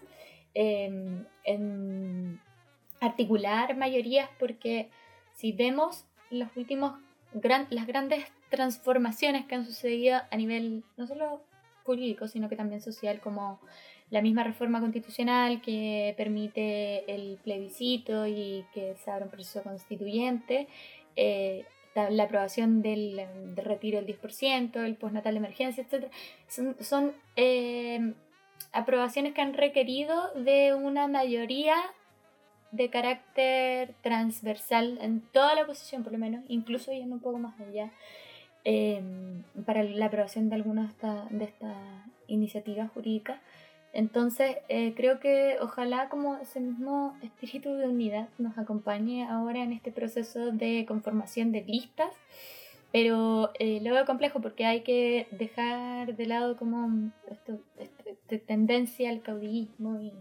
[0.54, 2.40] em, en
[3.00, 4.88] articular mayorías porque
[5.34, 6.92] si vemos los últimos
[7.34, 11.42] gran, las grandes transformaciones que han sucedido a nivel no solo
[11.84, 13.60] político sino que también social como
[14.10, 20.68] la misma reforma constitucional que permite el plebiscito y que se abra un proceso constituyente
[21.16, 21.64] eh,
[22.10, 23.26] la aprobación del,
[23.56, 26.10] retiro del 10%, el postnatal de emergencia, etc.
[26.46, 28.14] Son, eh,
[28.72, 31.76] aprobaciones que han requerido de una mayoría
[32.72, 37.58] de carácter transversal en toda la oposición, por lo menos, incluso yendo un poco más
[37.60, 37.90] allá,
[38.66, 39.00] eh,
[39.64, 40.92] para la aprobación de algunas
[41.30, 41.76] de estas
[42.26, 43.40] iniciativas jurídicas.
[43.92, 49.72] Entonces, eh, creo que ojalá como ese mismo espíritu de unidad nos acompañe ahora en
[49.72, 52.10] este proceso de conformación de listas,
[52.92, 59.10] pero eh, lo veo complejo porque hay que dejar de lado como esto, este, tendencia
[59.10, 60.12] al caudillismo y,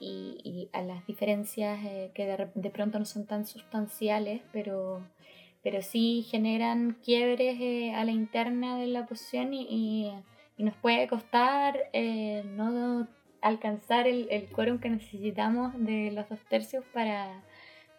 [0.00, 5.00] y, a las diferencias eh, que de, pronto no son tan sustanciales, pero,
[5.70, 7.58] pero sí generan quiebres
[7.94, 10.10] a la interna de la oposición y
[10.56, 13.06] nos puede costar eh, no
[13.42, 17.44] alcanzar el, el quórum que necesitamos de los dos tercios para,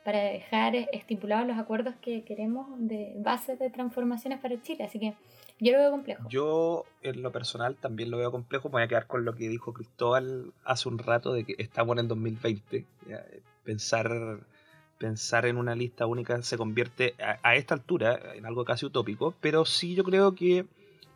[0.03, 4.85] para dejar estipulados los acuerdos que queremos de bases de transformaciones para Chile.
[4.85, 5.13] Así que
[5.59, 6.27] yo lo veo complejo.
[6.27, 8.69] Yo, en lo personal, también lo veo complejo.
[8.69, 11.99] Voy a quedar con lo que dijo Cristóbal hace un rato de que estamos en
[11.99, 12.87] el 2020.
[13.63, 14.39] Pensar,
[14.99, 19.65] pensar en una lista única se convierte a, esta altura en algo casi utópico, pero
[19.65, 20.65] sí yo creo que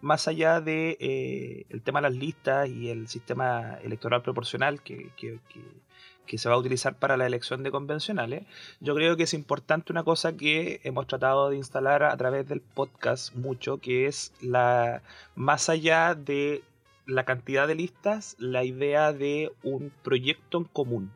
[0.02, 5.10] más allá de eh, el tema de las listas y el sistema electoral proporcional que,
[5.16, 5.40] que,
[6.38, 8.44] se va a utilizar para la elección de convencionales,
[8.80, 12.60] yo creo que es importante una cosa que hemos tratado de instalar a través del
[12.60, 15.04] podcast mucho, que es la
[15.36, 16.64] más allá de
[17.06, 21.12] la cantidad de listas, la idea de un proyecto en común.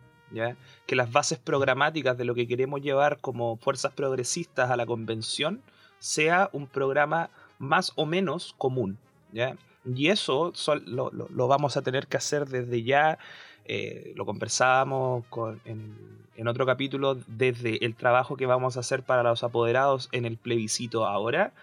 [0.86, 5.62] Que las bases programáticas de lo que queremos llevar como fuerzas progresistas a la convención
[6.00, 8.98] sea un programa más o menos común.
[9.32, 9.56] ¿ya?
[9.86, 10.54] Y eso
[10.86, 13.18] lo, vamos a tener que hacer desde ya.
[13.66, 15.96] Eh, lo conversábamos con, en,
[16.38, 20.38] en, otro capítulo desde el trabajo que vamos a hacer para los apoderados en el
[20.38, 21.54] plebiscito ahora.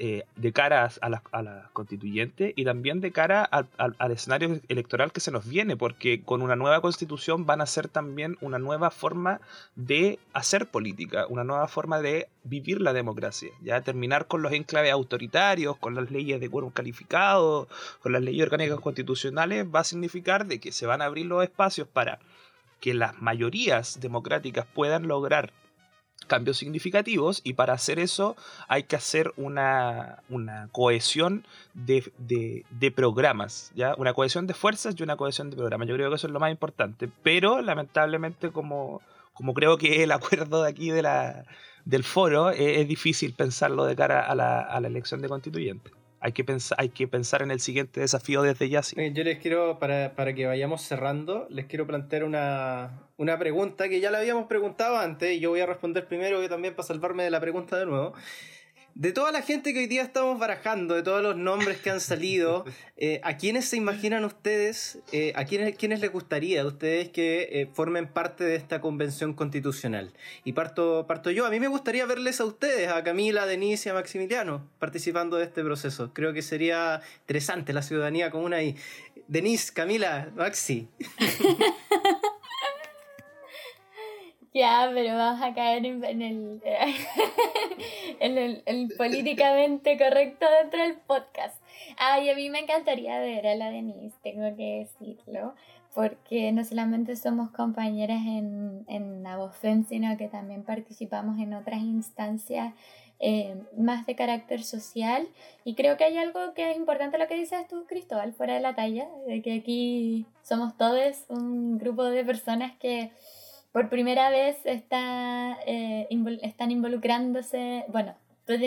[0.00, 5.18] Eh, de cara a las la constituyentes y también de cara al escenario electoral que
[5.18, 9.40] se nos viene, porque con una nueva constitución van a ser también una nueva forma
[9.74, 14.92] de hacer política, una nueva forma de vivir la democracia, ya terminar con los enclaves
[14.92, 17.66] autoritarios, con las leyes de quórum calificado,
[18.00, 21.42] con las leyes orgánicas constitucionales, va a significar de que se van a abrir los
[21.42, 22.20] espacios para
[22.80, 25.52] que las mayorías democráticas puedan lograr
[26.28, 28.36] cambios significativos y para hacer eso
[28.68, 33.94] hay que hacer una, una cohesión de, de, programas, ¿ya?
[33.96, 35.88] Una cohesión de fuerzas y una cohesión de programas.
[35.88, 39.02] Yo creo que eso es lo más importante, pero lamentablemente como,
[39.34, 41.44] como creo que el acuerdo de aquí de la,
[41.84, 45.97] del foro es, es difícil pensarlo de cara a la, a la elección de constituyentes
[46.20, 48.80] hay que, pensar, hay que pensar en el siguiente desafío desde ya.
[48.80, 54.00] Yo les quiero, para, para, que vayamos cerrando, les quiero plantear una, una pregunta que
[54.00, 57.24] ya la habíamos preguntado antes y yo voy a responder primero yo también para salvarme
[57.24, 58.14] de la pregunta de nuevo.
[58.98, 62.00] De toda la gente que hoy día estamos barajando, de todos los nombres que han
[62.00, 62.64] salido,
[62.96, 67.48] eh, ¿a quiénes se imaginan ustedes, eh, a quiénes, quiénes les gustaría a ustedes que
[67.52, 70.12] eh, formen parte de esta convención constitucional?
[70.42, 73.92] Y parto, parto yo, a mí me gustaría verles a ustedes, a Camila, Denise y
[73.92, 76.12] a Maximiliano, participando de este proceso.
[76.12, 78.74] Creo que sería interesante la ciudadanía común ahí.
[79.28, 80.88] Denise, Camila, Maxi.
[84.54, 86.62] Ya, pero vamos a caer en, el,
[88.20, 91.60] en el, políticamente correcto dentro del podcast.
[91.98, 95.54] Ay, a mí me encantaría ver a la Denise, tengo que decirlo,
[95.94, 102.72] porque no solamente somos compañeras en, en Abofen, sino que también participamos en otras instancias
[103.20, 105.28] eh, más de carácter social.
[105.64, 108.60] Y creo que hay algo que es importante lo que dices tú, Cristóbal, fuera de
[108.60, 113.10] la talla, de que aquí somos todos un grupo de personas que
[113.78, 116.08] por primera vez está, eh,
[116.42, 118.16] están involucrándose, bueno,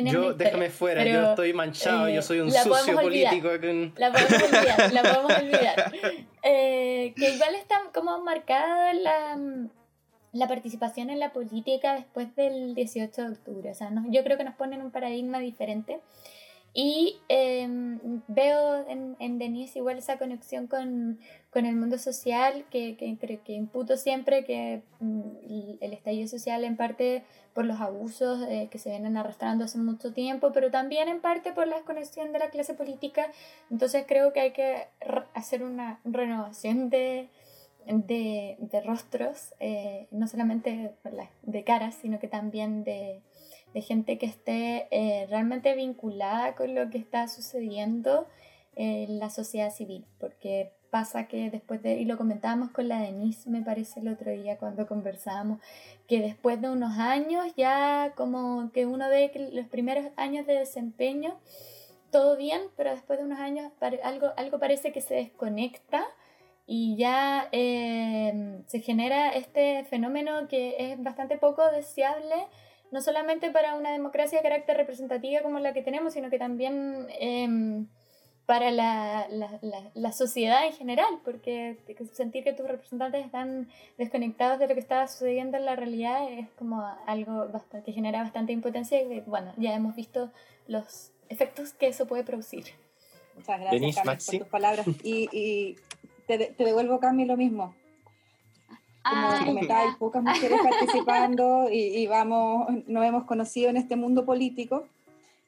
[0.09, 3.49] yo, déjame fuera, yo estoy manchado, yo soy un eh, sucio político.
[3.97, 5.93] La podemos olvidar, la podemos olvidar.
[6.43, 9.37] Eh, que igual está como marcada la,
[10.31, 13.69] la participación en la política después del 18 de octubre.
[13.69, 15.99] O sea, yo creo que nos ponen un paradigma diferente.
[16.73, 17.99] Y em,
[18.29, 21.19] veo en, en, Denise igual esa conexión con,
[21.51, 26.77] con el mundo social que, que, que, imputo siempre que mm, el estallido social en
[26.77, 27.23] parte
[27.53, 31.51] por los abusos eh, que se vienen arrastrando hace mucho tiempo, pero también en parte
[31.51, 33.29] por la desconexión de la clase política.
[33.69, 34.87] Entonces creo que hay que
[35.33, 37.27] hacer una renovación de,
[37.85, 40.95] de, de rostros, eh, no solamente
[41.43, 43.21] de caras, sino que también de
[43.73, 48.27] de gente que esté eh, realmente vinculada con lo que está sucediendo
[48.75, 53.49] en la sociedad civil, porque pasa que después de, y lo comentábamos con la Denise,
[53.49, 55.59] me parece el otro día cuando conversábamos,
[56.07, 60.53] que después de unos años ya como que uno ve que los primeros años de
[60.53, 61.39] desempeño,
[62.11, 63.71] todo bien, pero después de unos años
[64.03, 66.05] algo, algo parece que se desconecta
[66.67, 72.35] y ya eh, se genera este fenómeno que es bastante poco deseable
[72.91, 77.07] no solamente para una democracia de carácter representativa como la que tenemos, sino que también
[77.19, 77.87] em,
[78.45, 79.27] para la,
[79.93, 81.77] la, sociedad en general, porque
[82.11, 86.49] sentir que tus representantes están desconectados de lo que está sucediendo en la realidad es
[86.57, 90.31] como algo bastante, que genera bastante impotencia y bueno, ya hemos visto
[90.67, 92.65] los efectos que eso puede producir.
[93.35, 94.85] Muchas gracias, por tus palabras.
[95.03, 95.77] Y, y
[96.27, 97.73] te, te devuelvo, Cami, lo mismo
[99.03, 104.85] como ah, hay pocas mujeres participando y, vamos, nos hemos conocido en este mundo político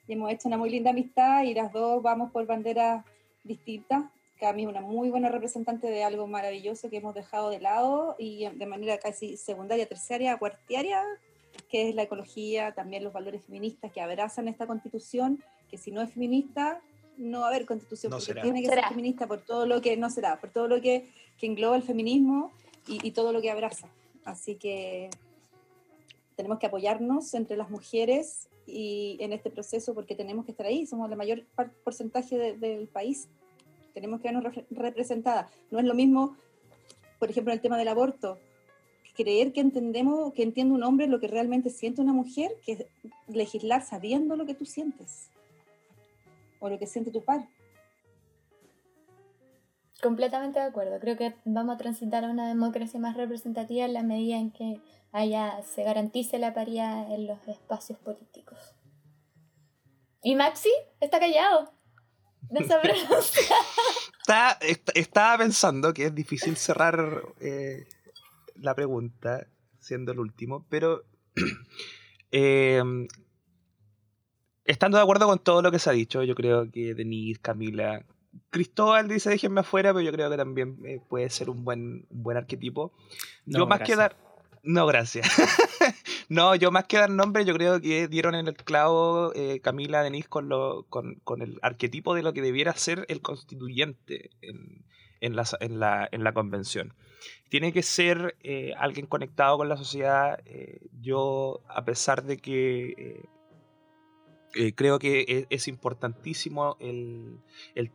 [0.08, 3.06] y hemos hecho una muy linda amistad y las dos vamos por banderas
[3.44, 4.04] distintas.
[4.40, 8.48] Cami es una muy buena representante de algo maravilloso que hemos dejado de lado y
[8.48, 11.02] de manera casi secundaria, terciaria, cuartiaria,
[11.70, 16.02] que es la ecología, también los valores feministas que abrazan esta constitución, que si no
[16.02, 16.82] es feminista
[17.18, 20.10] no va a haber constitución, porque tiene que ser feminista por todo lo que no
[20.10, 22.52] será, por todo lo que, que engloba el feminismo
[22.88, 23.88] y, todo lo que abraza.
[24.26, 25.10] Así que
[26.36, 30.86] tenemos que apoyarnos entre las mujeres y en este proceso porque tenemos que estar ahí,
[30.86, 31.44] somos el mayor
[31.84, 33.28] porcentaje del país,
[33.94, 35.52] tenemos que vernos representadas.
[35.72, 36.36] No es lo mismo,
[37.20, 38.38] por ejemplo, el tema del aborto,
[39.16, 42.88] creer que entendemos, que entiende un hombre lo que realmente siente una mujer, que
[43.28, 45.30] legislar sabiendo lo que tú sientes
[46.60, 47.48] o lo que siente tu par.
[50.02, 51.00] Completamente de acuerdo.
[51.00, 54.82] Creo que vamos a transitar a una democracia más representativa en la medida en que
[55.14, 58.76] haya, se garantice la paridad en los espacios políticos.
[60.22, 60.72] ¿Y Maxi?
[61.00, 61.72] Está callado.
[62.50, 62.60] No
[64.60, 64.60] está,
[64.94, 67.88] estaba pensando que es difícil cerrar eh,
[68.56, 69.48] la pregunta,
[69.80, 71.04] siendo el último, pero
[72.32, 72.84] eh,
[74.66, 78.06] estando de acuerdo con todo lo que se ha dicho, yo creo que Denise, Camila,
[78.50, 82.24] Cristóbal dice déjenme afuera, pero yo creo que también eh, puede ser un buen, un
[82.24, 82.94] buen arquetipo.
[83.46, 84.18] yo más que dar...
[84.64, 85.28] No, gracias.
[86.30, 90.02] no, yo más que dar nombre, yo creo que dieron en el clavo eh, Camila
[90.02, 94.86] Denise con, lo, con, con, el arquetipo de lo que debiera ser el constituyente en,
[95.20, 96.94] en, la, en, la, en la convención.
[97.50, 100.40] Tiene que ser eh, alguien conectado con la sociedad.
[100.46, 103.26] Eh, yo, a pesar de que
[104.56, 107.42] eh, creo que e, es, importantísimo el,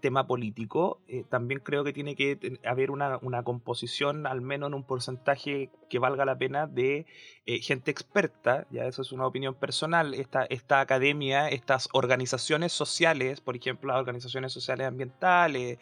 [0.00, 1.00] tema político.
[1.06, 5.98] Eh, también creo que tiene que haber una, composición, al menos en un porcentaje que
[5.98, 7.06] valga la pena, de
[7.46, 8.66] eh, gente experta.
[8.70, 10.14] Ya eso es una opinión personal.
[10.14, 15.78] Esta, esta academia, estas organizaciones sociales, por ejemplo, las organizaciones sociales ambientales,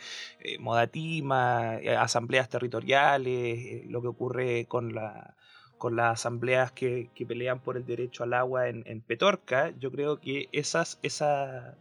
[0.61, 5.37] Modatima, asambleas territoriales, lo que ocurre con la
[5.79, 10.49] con las asambleas que, pelean por el derecho al agua en, Petorca, yo creo que
[10.53, 11.77] esas, esa,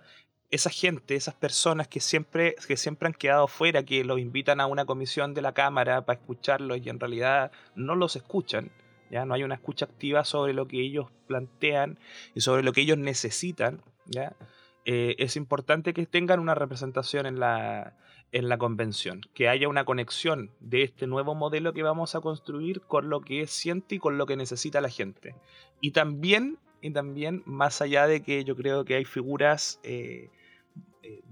[0.51, 4.67] esa gente, esas personas que siempre, que siempre han quedado fuera, que los invitan a
[4.67, 8.71] una comisión de la Cámara para escucharlos y en realidad no los escuchan,
[9.09, 11.99] ya no hay una escucha activa sobre lo que ellos plantean
[12.33, 14.33] y sobre lo que ellos necesitan, ¿ya?
[14.85, 17.95] Eh, es importante que tengan una representación en la,
[18.31, 22.81] en la convención, que haya una conexión de este nuevo modelo que vamos a construir
[22.81, 25.35] con lo que siente y con lo que necesita la gente.
[25.79, 30.29] Y también, y también más allá de que yo creo que hay figuras eh,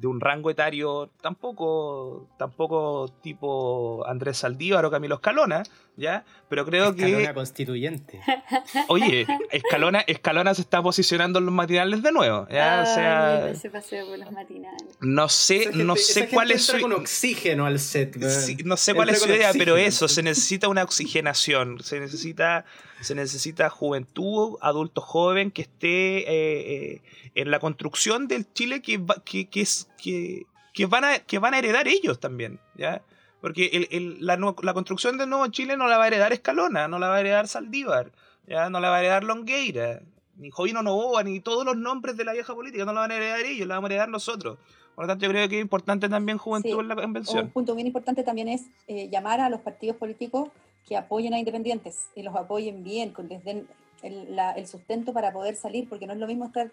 [0.04, 5.64] de un rango etario tampoco, tampoco tipo Andrés Saldívar o Camilo Escalona,
[5.96, 6.26] ¿ya?
[6.50, 7.06] Pero creo que...
[7.06, 8.20] Escalona constituyente.
[8.90, 12.82] Oye, Escalona, Escalona se está posicionando en los matinales de nuevo, ¿ya?
[12.84, 13.56] o sea...
[13.56, 14.84] Se paseo por los matinales.
[15.00, 16.80] No sé, no sé cuál es su...
[16.82, 18.18] con oxígeno al set.
[18.66, 22.66] no sé cuál es su idea, pero eso, se necesita una oxigenación, se necesita,
[23.02, 27.02] se necesita juventud, adulto joven que esté eh, eh,
[27.36, 29.63] en la construcción del Chile que, que, que
[30.02, 33.02] que, que, van a, que van a heredar ellos también, ¿ya?
[33.42, 36.88] Porque el, el, la, la, construcción del nuevo Chile no la va a heredar Escalona,
[36.88, 38.12] no la va a heredar Saldívar,
[38.48, 38.70] ¿ya?
[38.70, 40.02] no la va a heredar Longueira,
[40.38, 43.18] ni Jovino Novoa, ni todos los nombres de la vieja política, no la van a
[43.18, 44.58] heredar ellos, la vamos a heredar nosotros.
[44.96, 47.46] Por lo tanto, yo creo que es importante también juventud en la convención.
[47.46, 50.50] Un punto bien importante también es eh, llamar a los partidos políticos
[50.88, 53.68] que apoyen a independientes y los apoyen bien, que les den
[54.04, 56.72] el, la, el sustento para poder salir, porque no es lo mismo estar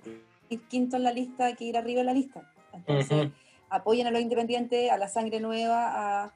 [0.69, 2.43] quinto en la lista que ir arriba en la lista.
[2.73, 3.29] Entonces,
[3.69, 6.33] apoyen a los independientes, a la sangre nueva, a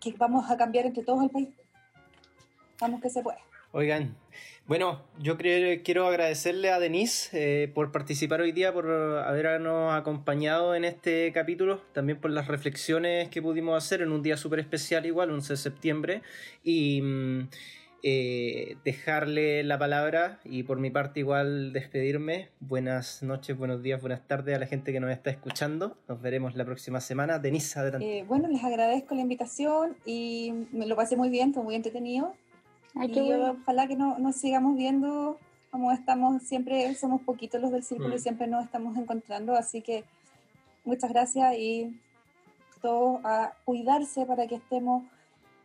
[0.00, 1.48] que vamos a cambiar entre todos el país.
[2.80, 3.38] Vamos que se puede.
[3.72, 4.16] Oigan,
[4.66, 10.84] bueno, yo quiero agradecerle a Denise eh, por participar hoy día, por habernos acompañado en
[10.84, 15.30] este capítulo, también por las reflexiones que pudimos hacer en un día súper especial igual,
[15.30, 16.22] 11 de septiembre.
[16.64, 17.48] Y mm,
[18.08, 22.50] eh, dejarle la palabra y por mi parte igual despedirme.
[22.60, 25.96] Buenas noches, buenos días, buenas tardes a la gente que nos está escuchando.
[26.06, 27.40] Nos veremos la próxima semana.
[27.40, 28.20] Denise, adelante.
[28.20, 32.32] Eh, bueno, les agradezco la invitación y me lo pasé muy bien, fue muy entretenido.
[32.94, 35.40] y ojalá que no, nos sigamos viendo
[35.72, 38.22] como estamos siempre, somos poquitos los del círculo y mm.
[38.22, 40.04] siempre nos estamos encontrando, así que
[40.84, 42.00] muchas gracias y
[42.80, 45.02] todo a cuidarse para que estemos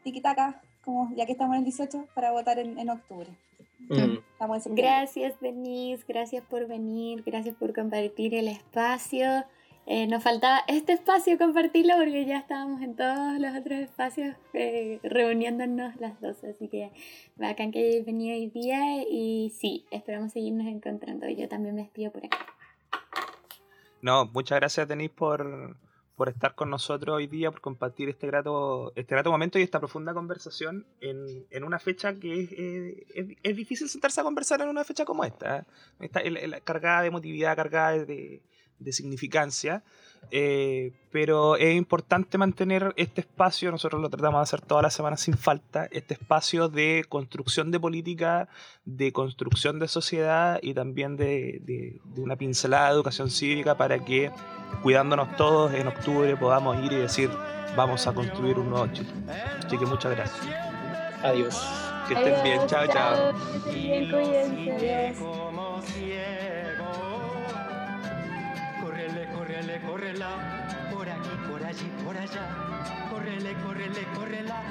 [0.04, 3.30] tiquitaca como ya que estamos en el 18, para votar en, octubre.
[3.90, 4.20] Mm.
[4.76, 9.46] gracias, Denise, gracias por venir, gracias por compartir el espacio.
[9.88, 15.00] Eh, nos faltaba este espacio compartirlo porque ya estábamos en todos los otros espacios eh,
[15.04, 16.92] reuniéndonos las dos, así que
[17.36, 21.28] bacán que hayáis venido hoy día y sí, esperamos seguirnos encontrando.
[21.30, 22.38] Yo también me despido por acá.
[24.02, 25.76] No, muchas gracias Denise por,
[26.16, 29.80] por estar con nosotros hoy día, por compartir este grato, este grato momento y esta
[29.80, 34.70] profunda conversación en, en una fecha que es, eh, es, difícil sentarse a conversar en
[34.70, 35.66] una fecha como esta.
[36.00, 36.62] ¿eh?
[36.64, 38.42] cargada de emotividad, cargada de,
[38.82, 39.84] de significancia.
[40.30, 45.20] Eh, pero es importante mantener este espacio, nosotros lo tratamos de hacer todas las semanas
[45.20, 48.48] sin falta, este espacio de construcción de política,
[48.86, 54.32] de construcción de sociedad y también de, de, una pincelada de educación cívica para que,
[54.84, 57.30] cuidándonos todos, en octubre podamos ir y decir,
[57.76, 59.10] vamos a construir un nuevo Chile.
[59.66, 60.48] Así que muchas gracias.
[61.24, 61.62] Adiós.
[62.08, 63.34] Que estén bien, chao, chao.
[70.92, 72.48] Por aquí, por allí, por allá.
[73.12, 74.64] Córrele, córrele, córrela,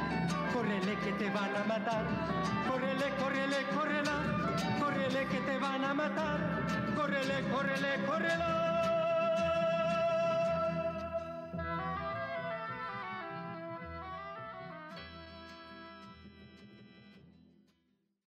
[0.52, 2.04] córrele que te van a matar.
[2.68, 4.16] Córrele, córrele, córrela,
[4.80, 6.66] córrele que te van a matar.
[6.96, 8.59] Córrele, córrele, córrela.